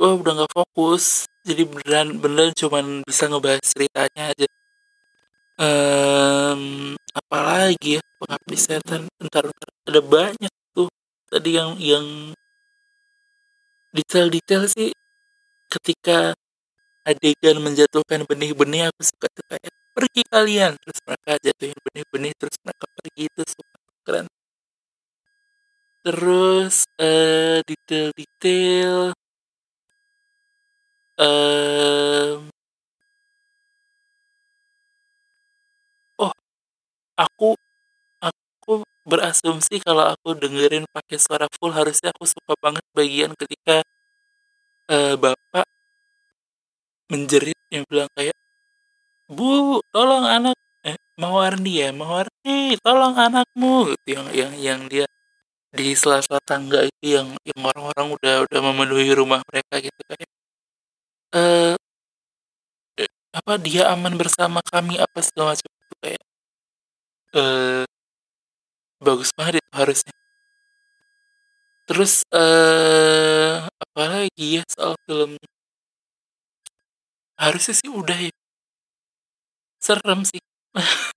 wah 0.00 0.14
udah 0.20 0.32
nggak 0.36 0.52
fokus. 0.56 1.04
Jadi 1.48 1.62
beneran 1.68 2.08
beneran 2.22 2.52
cuman 2.56 2.84
bisa 3.04 3.28
ngebahas 3.28 3.64
ceritanya 3.68 4.22
aja 4.32 4.46
um, 5.58 6.94
apalagi 7.14 7.98
ya? 7.98 8.02
Pengabdi 8.20 8.56
setan. 8.56 9.02
Entar, 9.20 9.50
ada 9.88 10.00
banyak 10.00 10.52
tuh. 10.72 10.88
Tadi 11.28 11.50
yang 11.58 11.76
yang 11.78 12.06
detail-detail 13.94 14.66
sih 14.70 14.90
ketika 15.70 16.34
adegan 17.06 17.60
menjatuhkan 17.62 18.24
benih-benih 18.24 18.90
aku 18.90 19.02
suka 19.04 19.26
tuh 19.30 19.44
kayak 19.50 19.72
pergi 19.94 20.22
kalian. 20.30 20.72
Terus 20.82 20.98
mereka 21.06 21.30
jatuhin 21.44 21.78
benih-benih 21.90 22.32
terus 22.38 22.56
mereka 22.64 22.84
pergi 22.98 23.22
itu 23.30 23.42
suka 23.46 23.76
keren. 24.06 24.26
Terus 26.04 26.84
uh, 27.00 27.64
detail-detail 27.64 29.16
um, 31.18 32.50
oh 36.18 36.32
aku 37.18 37.54
aku 38.22 38.82
berasumsi 39.06 39.78
kalau 39.84 40.08
aku 40.14 40.34
dengerin 40.38 40.84
pakai 40.90 41.18
suara 41.20 41.46
full 41.52 41.72
harusnya 41.74 42.10
aku 42.14 42.24
suka 42.26 42.54
banget 42.58 42.84
bagian 42.96 43.32
ketika 43.36 43.84
uh, 44.90 45.14
bapak 45.20 45.66
menjerit 47.12 47.58
yang 47.68 47.84
bilang 47.88 48.08
kayak 48.16 48.36
bu 49.28 49.80
tolong 49.92 50.24
anak 50.24 50.56
eh 50.84 50.96
Mawarni 51.20 51.72
ya 51.84 51.90
Mawarni 51.92 52.76
tolong 52.84 53.14
anakmu. 53.16 53.92
Gitu 53.92 54.08
yang 54.16 54.26
yang 54.32 54.52
yang 54.58 54.80
dia 54.92 55.06
di 55.74 55.92
sela-sela 55.98 56.38
tangga 56.46 56.86
itu 56.86 57.18
yang 57.18 57.28
yang 57.42 57.60
orang-orang 57.66 58.08
udah 58.16 58.34
udah 58.46 58.60
memenuhi 58.72 59.10
rumah 59.16 59.40
mereka 59.50 59.74
gitu 59.82 60.00
kayak 60.06 60.30
eh 61.34 61.74
apa 63.34 63.52
dia 63.58 63.90
aman 63.90 64.14
bersama 64.14 64.62
kami 64.62 64.94
apa 65.02 65.18
segala 65.18 65.58
macam 65.58 65.73
eh 67.34 67.84
bagus 69.02 69.30
banget 69.36 69.60
itu 69.62 69.70
harusnya. 69.74 70.14
Terus 71.88 72.24
eh 72.32 73.54
apa 73.60 74.02
lagi 74.08 74.46
ya 74.56 74.62
soal 74.72 74.96
film? 75.04 75.36
Harusnya 77.38 77.74
sih 77.78 77.90
udah 77.90 78.18
ya. 78.26 78.32
Serem 79.80 80.24
sih. 80.24 80.40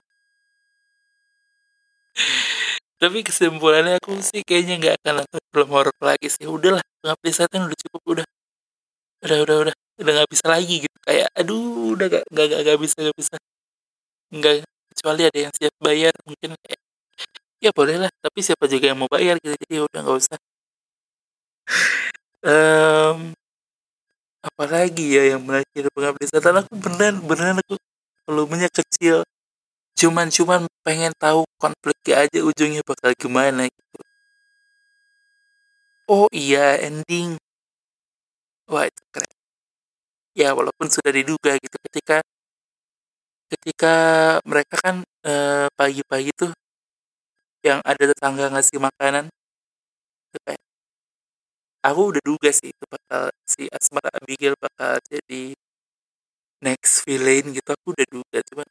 Tapi 3.01 3.21
kesimpulannya 3.21 4.01
aku 4.01 4.17
sih 4.25 4.41
kayaknya 4.41 4.73
nggak 4.81 4.95
akan 5.01 5.13
nonton 5.21 5.41
film 5.53 5.69
horor 5.69 5.97
lagi 6.01 6.27
sih. 6.33 6.45
Udahlah 6.49 6.81
pengabdi 7.01 7.31
setan 7.33 7.69
udah 7.69 7.77
cukup 7.85 8.01
udah. 8.13 8.25
Udah 9.25 9.37
udah 9.45 9.57
udah. 9.69 9.75
Udah 10.01 10.11
nggak 10.21 10.29
bisa 10.33 10.45
lagi 10.49 10.75
gitu. 10.85 10.97
Kayak 11.07 11.29
aduh 11.37 11.93
udah 11.97 12.07
gak 12.13 12.23
gak 12.33 12.45
gak, 12.53 12.61
gak 12.67 12.77
bisa 12.83 12.97
gak 13.05 13.17
bisa. 13.17 13.35
Nggak 14.33 14.53
kecuali 14.97 15.29
ada 15.29 15.39
yang 15.45 15.53
siap 15.53 15.73
bayar 15.77 16.13
mungkin 16.25 16.57
kayak 16.65 16.81
ya 17.61 17.69
boleh 17.69 17.95
lah 18.01 18.11
tapi 18.17 18.39
siapa 18.41 18.65
juga 18.65 18.89
yang 18.89 18.97
mau 18.97 19.09
bayar 19.11 19.37
gitu. 19.37 19.53
Jadi 19.53 19.75
udah 19.85 19.99
nggak 20.01 20.17
usah. 20.17 20.39
Um, 22.41 23.37
apalagi 24.41 25.05
ya 25.17 25.37
yang 25.37 25.41
menarik 25.45 25.69
pengabdi 25.93 26.25
setan 26.25 26.57
aku 26.61 26.73
beneran 26.81 27.21
beneran 27.21 27.61
aku 27.61 27.77
volumenya 28.25 28.69
kecil. 28.73 29.21
Cuman 29.97 30.29
cuman 30.33 30.65
pengen 30.85 31.13
tahu 31.17 31.45
konfliknya 31.61 32.25
aja 32.25 32.39
ujungnya 32.41 32.81
bakal 32.85 33.13
gimana 33.17 33.69
gitu. 33.69 33.99
Oh 36.09 36.27
iya 36.31 36.79
ending. 36.87 37.37
Wah 38.71 38.85
itu 38.89 39.01
keren. 39.13 39.31
Ya 40.37 40.53
walaupun 40.57 40.87
sudah 40.91 41.11
diduga 41.11 41.57
gitu 41.57 41.77
ketika 41.89 42.21
ketika 43.51 43.95
mereka 44.43 44.75
kan 44.83 44.95
eh, 45.23 45.67
pagi-pagi 45.75 46.31
tuh 46.35 46.51
yang 47.63 47.79
ada 47.83 48.03
tetangga 48.11 48.51
ngasih 48.53 48.79
makanan 48.79 49.27
itu 50.31 50.37
kayak 50.45 50.63
aku 51.83 52.01
udah 52.15 52.23
duga 52.23 52.49
sih 52.51 52.69
itu 52.71 52.83
bakal 52.87 53.31
si 53.47 53.67
Asmara 53.71 54.11
Abigail 54.19 54.55
bakal 54.59 54.99
jadi 55.07 55.55
next 56.63 57.05
villain 57.05 57.53
gitu 57.55 57.69
aku 57.69 57.95
udah 57.95 58.07
duga 58.11 58.39
cuma 58.49 58.63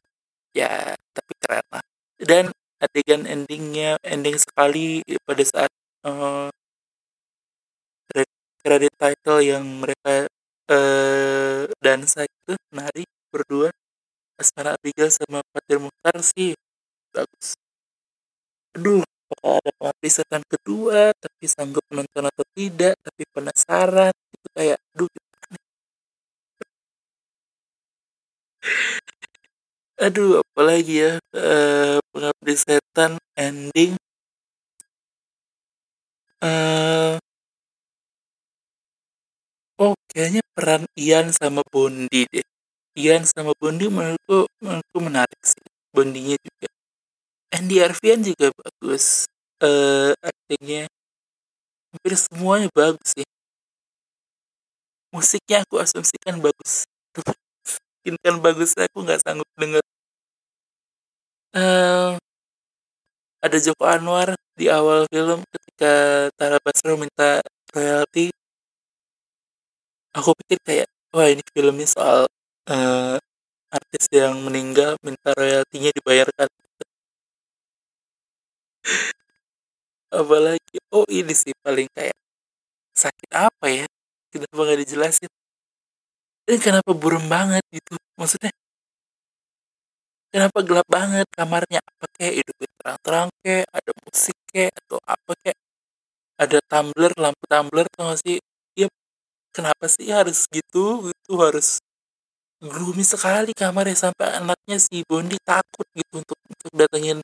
ya 0.53 0.97
tapi 1.13 1.33
keren 1.41 1.67
lah. 1.73 1.85
Dan 2.17 2.45
adegan 2.81 3.23
endingnya 3.29 3.97
ending 4.05 4.37
sekali 4.41 5.01
pada 5.25 5.45
saat 5.45 5.73
uh, 6.05 6.49
credit 8.61 8.93
title 8.99 9.41
yang 9.41 9.65
mereka 9.79 10.27
uh, 10.73 11.71
dansa 11.79 12.27
itu 12.27 12.59
nari 12.75 13.05
berdua 13.31 13.71
Asmara 14.37 14.77
Abigail 14.77 15.09
sama 15.09 15.41
Fatir 15.53 15.81
Mukhtar 15.81 16.21
sih 16.21 16.53
bagus. 17.09 17.57
Aduh 18.77 19.01
bakal 19.33 19.59
ada 19.65 20.09
setan 20.13 20.43
kedua 20.45 21.11
tapi 21.17 21.45
sanggup 21.49 21.83
nonton 21.91 22.29
atau 22.29 22.45
tidak 22.53 22.95
tapi 23.01 23.23
penasaran 23.33 24.13
itu 24.13 24.49
kayak 24.55 24.79
aduh 24.95 25.09
aduh 30.05 30.45
apalagi 30.45 30.95
ya 31.01 31.13
uh, 31.33 31.97
pengabdi 32.13 32.55
setan 32.61 33.17
ending. 33.41 33.97
Uh, 36.45 37.17
oh 39.81 39.97
kayaknya 40.13 40.45
peran 40.53 40.85
Ian 41.01 41.33
sama 41.33 41.65
Bondi 41.73 42.29
deh 42.29 42.45
Ian 42.97 43.29
sama 43.29 43.53
Bondi 43.61 43.93
menurutku 43.93 44.49
menurutku 44.65 44.99
menarik 45.05 45.43
sih 45.45 45.67
Bondinya 45.97 46.37
juga. 46.37 46.69
Andy 47.49 47.81
Arfian 47.81 48.21
juga 48.21 48.53
bagus 48.53 49.25
uh, 49.65 50.13
aktingnya. 50.21 50.93
Hampir 51.89 52.13
semuanya 52.21 52.69
bagus 52.77 53.17
sih. 53.17 53.25
Musiknya 55.09 55.65
aku 55.65 55.81
asumsikan 55.81 56.37
bagus. 56.37 56.85
Mungkin 57.17 58.15
kan 58.21 58.37
bagus 58.45 58.77
aku 58.77 59.01
nggak 59.01 59.25
sanggup 59.25 59.49
denger. 59.57 59.81
Uh, 61.57 62.21
ada 63.41 63.57
Joko 63.57 63.89
Anwar 63.89 64.37
di 64.53 64.69
awal 64.69 65.09
film 65.09 65.41
ketika 65.49 66.29
Tara 66.37 66.61
Basro 66.61 67.01
minta 67.01 67.41
royalti. 67.73 68.29
Aku 70.13 70.37
pikir 70.45 70.61
kayak 70.61 70.89
wah 71.17 71.25
ini 71.25 71.41
filmnya 71.57 71.89
soal 71.89 72.29
uh, 72.71 73.17
artis 73.71 74.05
yang 74.15 74.43
meninggal 74.47 74.97
minta 75.03 75.31
royaltinya 75.35 75.91
dibayarkan. 75.95 76.49
Apalagi 80.21 80.77
oh 80.95 81.07
ini 81.11 81.35
sih 81.35 81.53
paling 81.65 81.89
kayak 81.95 82.17
sakit 82.97 83.31
apa 83.35 83.67
ya? 83.71 83.87
Kenapa 84.33 84.61
nggak 84.65 84.81
dijelasin? 84.87 85.31
Dan 86.47 86.59
kenapa 86.63 86.91
burem 86.95 87.27
banget 87.27 87.63
gitu 87.75 87.99
maksudnya? 88.15 88.55
Kenapa 90.31 90.59
gelap 90.63 90.87
banget? 90.91 91.27
Kamarnya 91.35 91.81
apa 91.83 92.07
kayak 92.19 92.35
hidupnya 92.45 92.71
terang-terang 92.79 93.29
kayak 93.43 93.67
ada 93.73 93.93
musik 94.05 94.37
kayak 94.51 94.73
atau 94.85 94.99
apa 95.07 95.33
kayak 95.43 95.59
ada 96.39 96.59
tumbler 96.71 97.13
lampu 97.17 97.45
tumbler 97.49 97.87
tau 97.95 98.13
gak 98.13 98.21
sih? 98.25 98.37
Ya 98.77 98.89
kenapa 99.55 99.87
sih 99.91 100.09
harus 100.11 100.47
gitu? 100.51 101.11
Itu 101.13 101.33
harus 101.41 101.81
gloomy 102.73 103.05
sekali 103.07 103.51
kamarnya 103.57 103.97
sampai 104.11 104.29
anaknya 104.43 104.77
si 104.83 105.03
Bondi 105.09 105.37
takut 105.43 105.87
gitu 105.95 106.23
untuk 106.23 106.39
untuk 106.51 106.71
datengin 106.75 107.19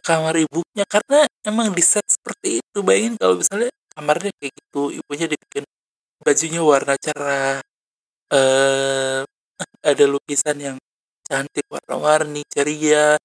kamar 0.00 0.34
ibunya. 0.40 0.84
Karena 0.88 1.26
emang 1.44 1.72
di 1.76 1.82
set 1.84 2.04
seperti 2.08 2.60
itu 2.64 2.78
bayangin 2.80 3.14
kalau 3.20 3.36
misalnya 3.40 3.70
kamarnya 3.92 4.30
kayak 4.40 4.52
gitu 4.56 4.82
ibunya 4.98 5.26
dibikin 5.28 5.64
bajunya 6.24 6.62
warna 6.64 6.94
cerah 7.00 7.60
eh 8.32 9.22
ada 9.84 10.04
lukisan 10.08 10.58
yang 10.60 10.76
cantik 11.26 11.66
warna-warni 11.72 12.42
ceria 12.50 13.16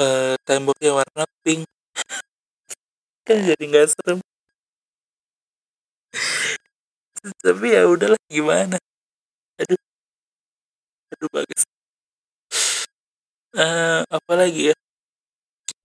eh 0.00 0.34
temboknya 0.46 0.92
warna 0.98 1.24
pink. 1.44 1.64
Kan 3.26 3.38
jadi 3.46 3.64
nggak 3.70 3.86
serem. 3.94 4.18
Tapi 7.44 7.66
ya 7.76 7.82
udahlah 7.88 8.20
gimana? 8.30 8.76
Aduh 9.60 9.78
aduh 11.16 11.30
bagus 11.32 11.62
uh, 13.56 14.04
apa 14.04 14.32
lagi 14.36 14.70
ya 14.70 14.76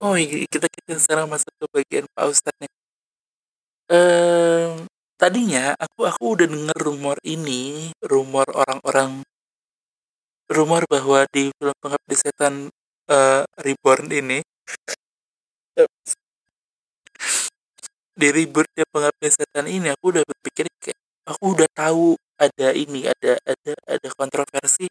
Oh 0.02 0.18
kita 0.18 0.66
kita 0.66 0.98
sekarang 0.98 1.30
masuk 1.30 1.54
ke 1.62 1.66
bagian 1.70 2.10
Pak 2.10 2.26
Ustadz 2.26 2.58
nih. 2.58 2.72
Ehm, 3.86 4.90
tadinya 5.14 5.78
aku 5.78 6.10
aku 6.10 6.24
udah 6.34 6.46
denger 6.50 6.78
rumor 6.82 7.14
ini, 7.22 7.94
rumor 8.02 8.42
orang-orang 8.50 9.22
rumor 10.50 10.82
bahwa 10.90 11.22
di 11.30 11.54
film 11.54 11.76
Pengabdi 11.78 12.16
Setan 12.18 12.66
uh, 13.14 13.42
Reborn 13.62 14.10
ini 14.10 14.42
di 18.18 18.28
rebootnya 18.28 18.84
Pengabdi 18.90 19.28
Setan 19.30 19.70
ini 19.70 19.86
aku 19.94 20.18
udah 20.18 20.26
berpikir 20.26 20.66
kayak 20.82 20.98
aku 21.30 21.44
udah 21.56 21.70
tahu 21.78 22.18
ada 22.42 22.74
ini 22.74 23.06
ada 23.06 23.38
ada 23.46 23.72
ada 23.86 24.08
kontroversi 24.18 24.90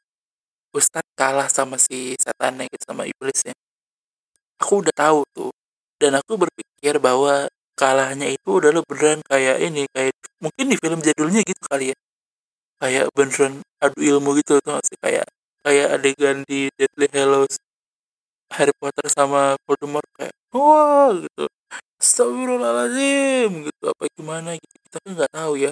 Ustadz 0.72 1.12
kalah 1.20 1.48
sama 1.52 1.76
si 1.78 2.16
setannya 2.20 2.68
gitu 2.72 2.84
sama 2.88 3.04
iblisnya 3.08 3.54
aku 4.62 4.86
udah 4.86 4.94
tahu 4.94 5.20
tuh 5.34 5.52
dan 5.98 6.18
aku 6.22 6.38
berpikir 6.38 7.02
bahwa 7.02 7.50
kalahnya 7.74 8.30
itu 8.30 8.62
adalah 8.62 8.86
beneran 8.86 9.26
kayak 9.26 9.58
ini 9.58 9.90
kayak 9.90 10.14
mungkin 10.38 10.66
di 10.70 10.78
film 10.78 11.02
jadulnya 11.02 11.42
gitu 11.42 11.62
kali 11.66 11.94
ya. 11.94 11.98
Kayak 12.82 13.06
beneran 13.18 13.54
adu 13.82 14.00
ilmu 14.02 14.38
gitu 14.42 14.62
tuh 14.62 14.78
sih? 14.86 14.98
Kayak 15.02 15.26
kayak 15.66 15.88
adegan 15.98 16.46
di 16.46 16.70
Deadly 16.78 17.10
Hallows 17.14 17.58
Harry 18.54 18.74
Potter 18.78 19.08
sama 19.10 19.58
Voldemort 19.66 20.06
kayak 20.18 20.34
wah 20.54 21.10
gitu. 21.18 21.46
Astagfirullahaladzim 22.02 23.70
gitu 23.70 23.84
apa 23.90 24.04
gimana 24.18 24.50
gitu. 24.58 24.76
Kita 24.90 24.98
kan 25.06 25.12
nggak 25.18 25.32
tahu 25.34 25.54
ya. 25.58 25.72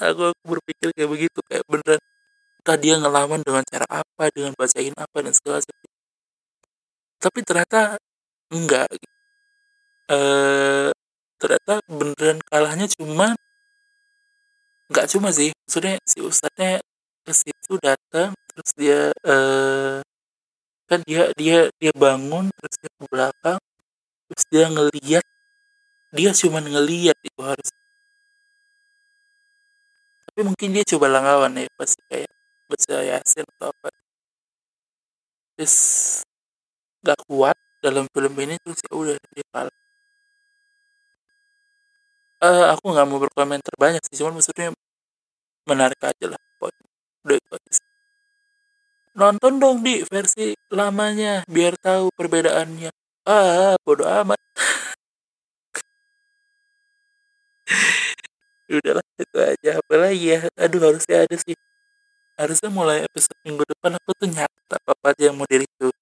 Aku, 0.00 0.22
aku 0.32 0.44
berpikir 0.46 0.88
kayak 0.94 1.10
begitu 1.10 1.38
kayak 1.50 1.64
beneran 1.66 2.00
entah 2.70 2.78
dia 2.78 2.94
ngelawan 3.02 3.42
dengan 3.42 3.66
cara 3.66 3.86
apa 3.90 4.30
dengan 4.30 4.54
bacain 4.54 4.94
apa 4.94 5.18
dan 5.26 5.34
segala 5.34 5.58
sesuatu 5.58 5.90
tapi 7.20 7.44
ternyata 7.44 8.00
enggak. 8.48 8.88
Eh 10.08 10.88
ternyata 11.40 11.80
beneran 11.84 12.38
kalahnya 12.48 12.86
cuma 12.96 13.36
nggak 14.90 15.06
cuma 15.12 15.28
sih. 15.34 15.52
Maksudnya 15.66 15.94
si 16.08 16.18
ustadznya 16.24 16.80
ke 17.26 17.32
situ 17.36 17.76
datang 17.82 18.32
terus 18.48 18.70
dia 18.80 19.00
eh 19.12 20.00
kan 20.88 21.00
dia 21.06 21.30
dia 21.36 21.68
dia 21.76 21.92
bangun 21.94 22.48
terus 22.56 22.74
dia 22.80 22.90
ke 22.98 23.04
belakang 23.12 23.60
terus 24.26 24.44
dia 24.50 24.64
ngeliat 24.72 25.24
dia 26.16 26.30
cuma 26.40 26.58
ngeliat 26.64 27.16
itu 27.20 27.40
harus. 27.44 27.68
Tapi 30.30 30.40
mungkin 30.48 30.68
dia 30.72 30.84
coba 30.96 31.06
langgawan 31.12 31.52
ya 31.60 31.68
pasti 31.76 32.00
kayak 32.08 32.39
baca 32.70 32.94
yasin 33.02 33.44
atau 33.58 33.68
apa. 33.74 33.88
Terus 35.58 35.76
gak 37.04 37.18
kuat 37.28 37.56
dalam 37.84 38.04
film 38.12 38.34
ini 38.44 38.54
terus 38.60 38.80
ya 38.84 38.92
udah 38.92 39.16
dia 39.34 39.46
kalah. 39.52 39.76
Uh, 42.40 42.72
aku 42.72 42.84
nggak 42.88 43.04
mau 43.04 43.20
berkomentar 43.20 43.74
banyak 43.76 44.00
sih 44.08 44.16
cuman 44.24 44.40
maksudnya 44.40 44.72
menarik 45.68 46.00
aja 46.00 46.26
lah 46.32 46.40
udah 47.24 47.36
itu 47.36 47.50
aja 47.52 47.70
sih. 47.76 47.84
nonton 49.20 49.52
dong 49.60 49.76
di 49.84 50.00
versi 50.08 50.56
lamanya 50.72 51.44
biar 51.44 51.74
tahu 51.76 52.08
perbedaannya. 52.16 52.90
Ah 53.28 53.76
bodoh 53.84 54.08
amat. 54.08 54.40
Udahlah 58.72 59.04
itu 59.18 59.38
aja. 59.38 59.70
Apa 59.82 59.94
lagi 60.00 60.24
ya? 60.34 60.40
Aduh 60.56 60.80
harusnya 60.80 61.26
ada 61.26 61.36
sih 61.36 61.54
harusnya 62.40 62.70
mulai 62.72 62.98
episode 63.04 63.38
minggu 63.46 63.62
depan 63.68 63.92
aku 64.00 64.10
tuh 64.20 64.28
nyata 64.32 64.74
apa 64.80 64.90
apa 64.96 65.06
aja 65.12 65.22
yang 65.28 65.36
mau 65.38 65.48
diri 65.52 65.66
tuh 65.76 65.92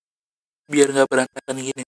biar 0.71 0.89
nggak 0.95 1.09
berantakan 1.11 1.57
gini. 1.59 1.85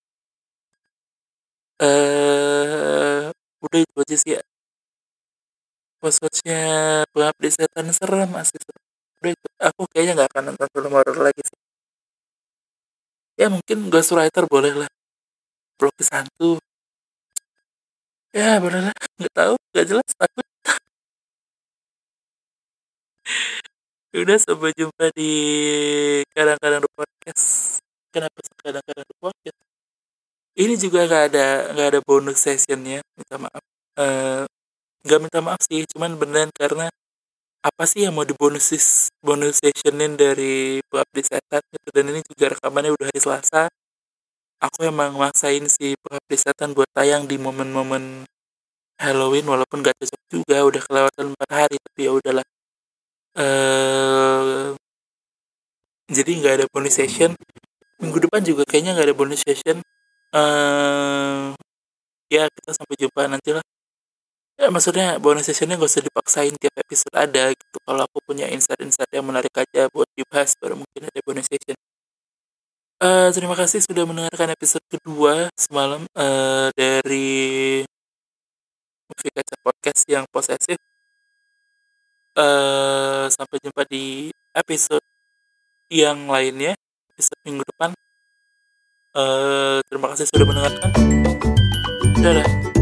Eh 1.81 3.25
udah 3.65 3.79
itu 3.85 3.97
aja 4.05 4.17
sih 4.23 4.31
ya. 4.37 4.43
Watch-watchnya 6.03 6.61
pengabdi 7.13 7.49
setan 7.53 7.87
serem 7.93 8.31
asli 8.41 8.59
serem. 8.65 8.83
udah 9.21 9.31
itu 9.37 9.47
aku 9.61 9.83
kayaknya 9.93 10.13
nggak 10.17 10.29
akan 10.33 10.43
nonton 10.49 10.69
film 10.73 10.93
horror 10.97 11.19
lagi 11.27 11.43
sih. 11.45 11.59
Ya 13.41 13.47
mungkin 13.53 13.79
Ghostwriter 13.93 14.45
boleh 14.49 14.73
lah. 14.81 14.91
Blok 15.79 15.97
Santu 16.05 16.61
ya 18.33 18.59
boleh 18.65 18.81
lah. 18.91 18.95
Nggak 19.19 19.33
tahu 19.37 19.55
nggak 19.73 19.87
jelas. 19.91 20.09
Takut 20.17 20.47
udah 24.11 24.37
sampai 24.43 24.75
jumpa 24.75 25.15
di 25.15 25.33
kadang-kadang 26.35 26.83
podcast. 26.99 27.79
Kenapa 28.11 28.43
kadang-kadang 28.59 29.07
podcast? 29.23 29.61
Ini 30.59 30.75
juga 30.75 31.07
nggak 31.07 31.25
ada 31.31 31.47
nggak 31.71 31.89
ada 31.95 32.01
bonus 32.03 32.43
sessionnya 32.43 33.07
minta 33.15 33.37
maaf. 33.39 33.63
Uh, 33.95 34.43
nggak 35.07 35.21
minta 35.23 35.39
maaf 35.39 35.63
sih 35.63 35.87
cuman 35.95 36.19
beneran 36.19 36.51
karena 36.51 36.91
apa 37.63 37.85
sih 37.87 38.09
yang 38.09 38.17
mau 38.19 38.27
dibonusis 38.27 39.15
bonus 39.23 39.63
sessionin 39.63 40.19
dari 40.19 40.83
pengabdi 40.91 41.23
setan 41.23 41.63
gitu. 41.71 41.89
Dan 41.95 42.11
ini 42.11 42.21
juga 42.27 42.59
rekamannya 42.59 42.91
udah 42.91 43.07
hari 43.15 43.21
Selasa. 43.23 43.71
Aku 44.61 44.85
emang 44.85 45.15
maksain 45.17 45.71
si 45.71 45.95
pengabdi 46.03 46.37
setan 46.37 46.75
buat 46.75 46.91
tayang 46.93 47.31
di 47.31 47.39
momen-momen 47.39 48.27
Halloween 49.01 49.49
walaupun 49.49 49.81
gak 49.81 49.97
cocok 49.97 50.23
juga 50.29 50.57
udah 50.61 50.83
kelewatan 50.85 51.25
empat 51.33 51.51
hari 51.57 51.77
tapi 51.81 52.01
ya 52.05 52.13
udahlah 52.13 52.45
uh, 53.41 54.77
jadi 56.11 56.31
nggak 56.43 56.55
ada 56.61 56.67
bonus 56.69 56.95
session. 57.01 57.33
Minggu 58.01 58.19
depan 58.29 58.45
juga 58.45 58.63
kayaknya 58.69 58.93
nggak 58.99 59.09
ada 59.09 59.17
bonus 59.17 59.41
session. 59.47 59.81
Uh, 60.31 61.57
ya 62.31 62.47
kita 62.47 62.71
sampai 62.77 62.97
jumpa 63.01 63.27
nanti 63.27 63.51
lah 63.51 63.65
ya 64.61 64.69
maksudnya 64.69 65.17
bonus 65.19 65.49
sessionnya 65.49 65.75
gak 65.81 65.89
usah 65.89 66.05
dipaksain 66.05 66.55
tiap 66.61 66.75
episode 66.77 67.17
ada 67.17 67.49
gitu. 67.57 67.77
Kalau 67.81 68.03
aku 68.05 68.19
punya 68.21 68.47
insight-insight 68.53 69.09
yang 69.09 69.25
menarik 69.25 69.53
aja 69.57 69.89
buat 69.89 70.07
dibahas 70.13 70.53
baru 70.61 70.77
mungkin 70.77 71.09
ada 71.09 71.21
bonus 71.25 71.49
session. 71.49 71.77
Uh, 73.01 73.33
terima 73.33 73.57
kasih 73.57 73.81
sudah 73.81 74.05
mendengarkan 74.05 74.53
episode 74.53 74.85
kedua 74.85 75.49
semalam 75.57 76.05
uh, 76.13 76.69
dari 76.77 77.81
Movie 79.09 79.33
Kaca 79.33 79.57
Podcast 79.65 80.05
yang 80.05 80.29
posesif 80.29 80.77
uh, 82.37 83.27
sampai 83.31 83.57
jumpa 83.63 83.83
di 83.89 84.31
episode 84.55 85.05
yang 85.91 86.31
lainnya 86.31 86.75
episode 87.15 87.41
minggu 87.43 87.65
depan. 87.67 87.91
Uh, 89.11 89.83
terima 89.91 90.15
kasih 90.15 90.31
sudah 90.31 90.47
mendengarkan. 90.47 90.91
Dadah 92.21 92.80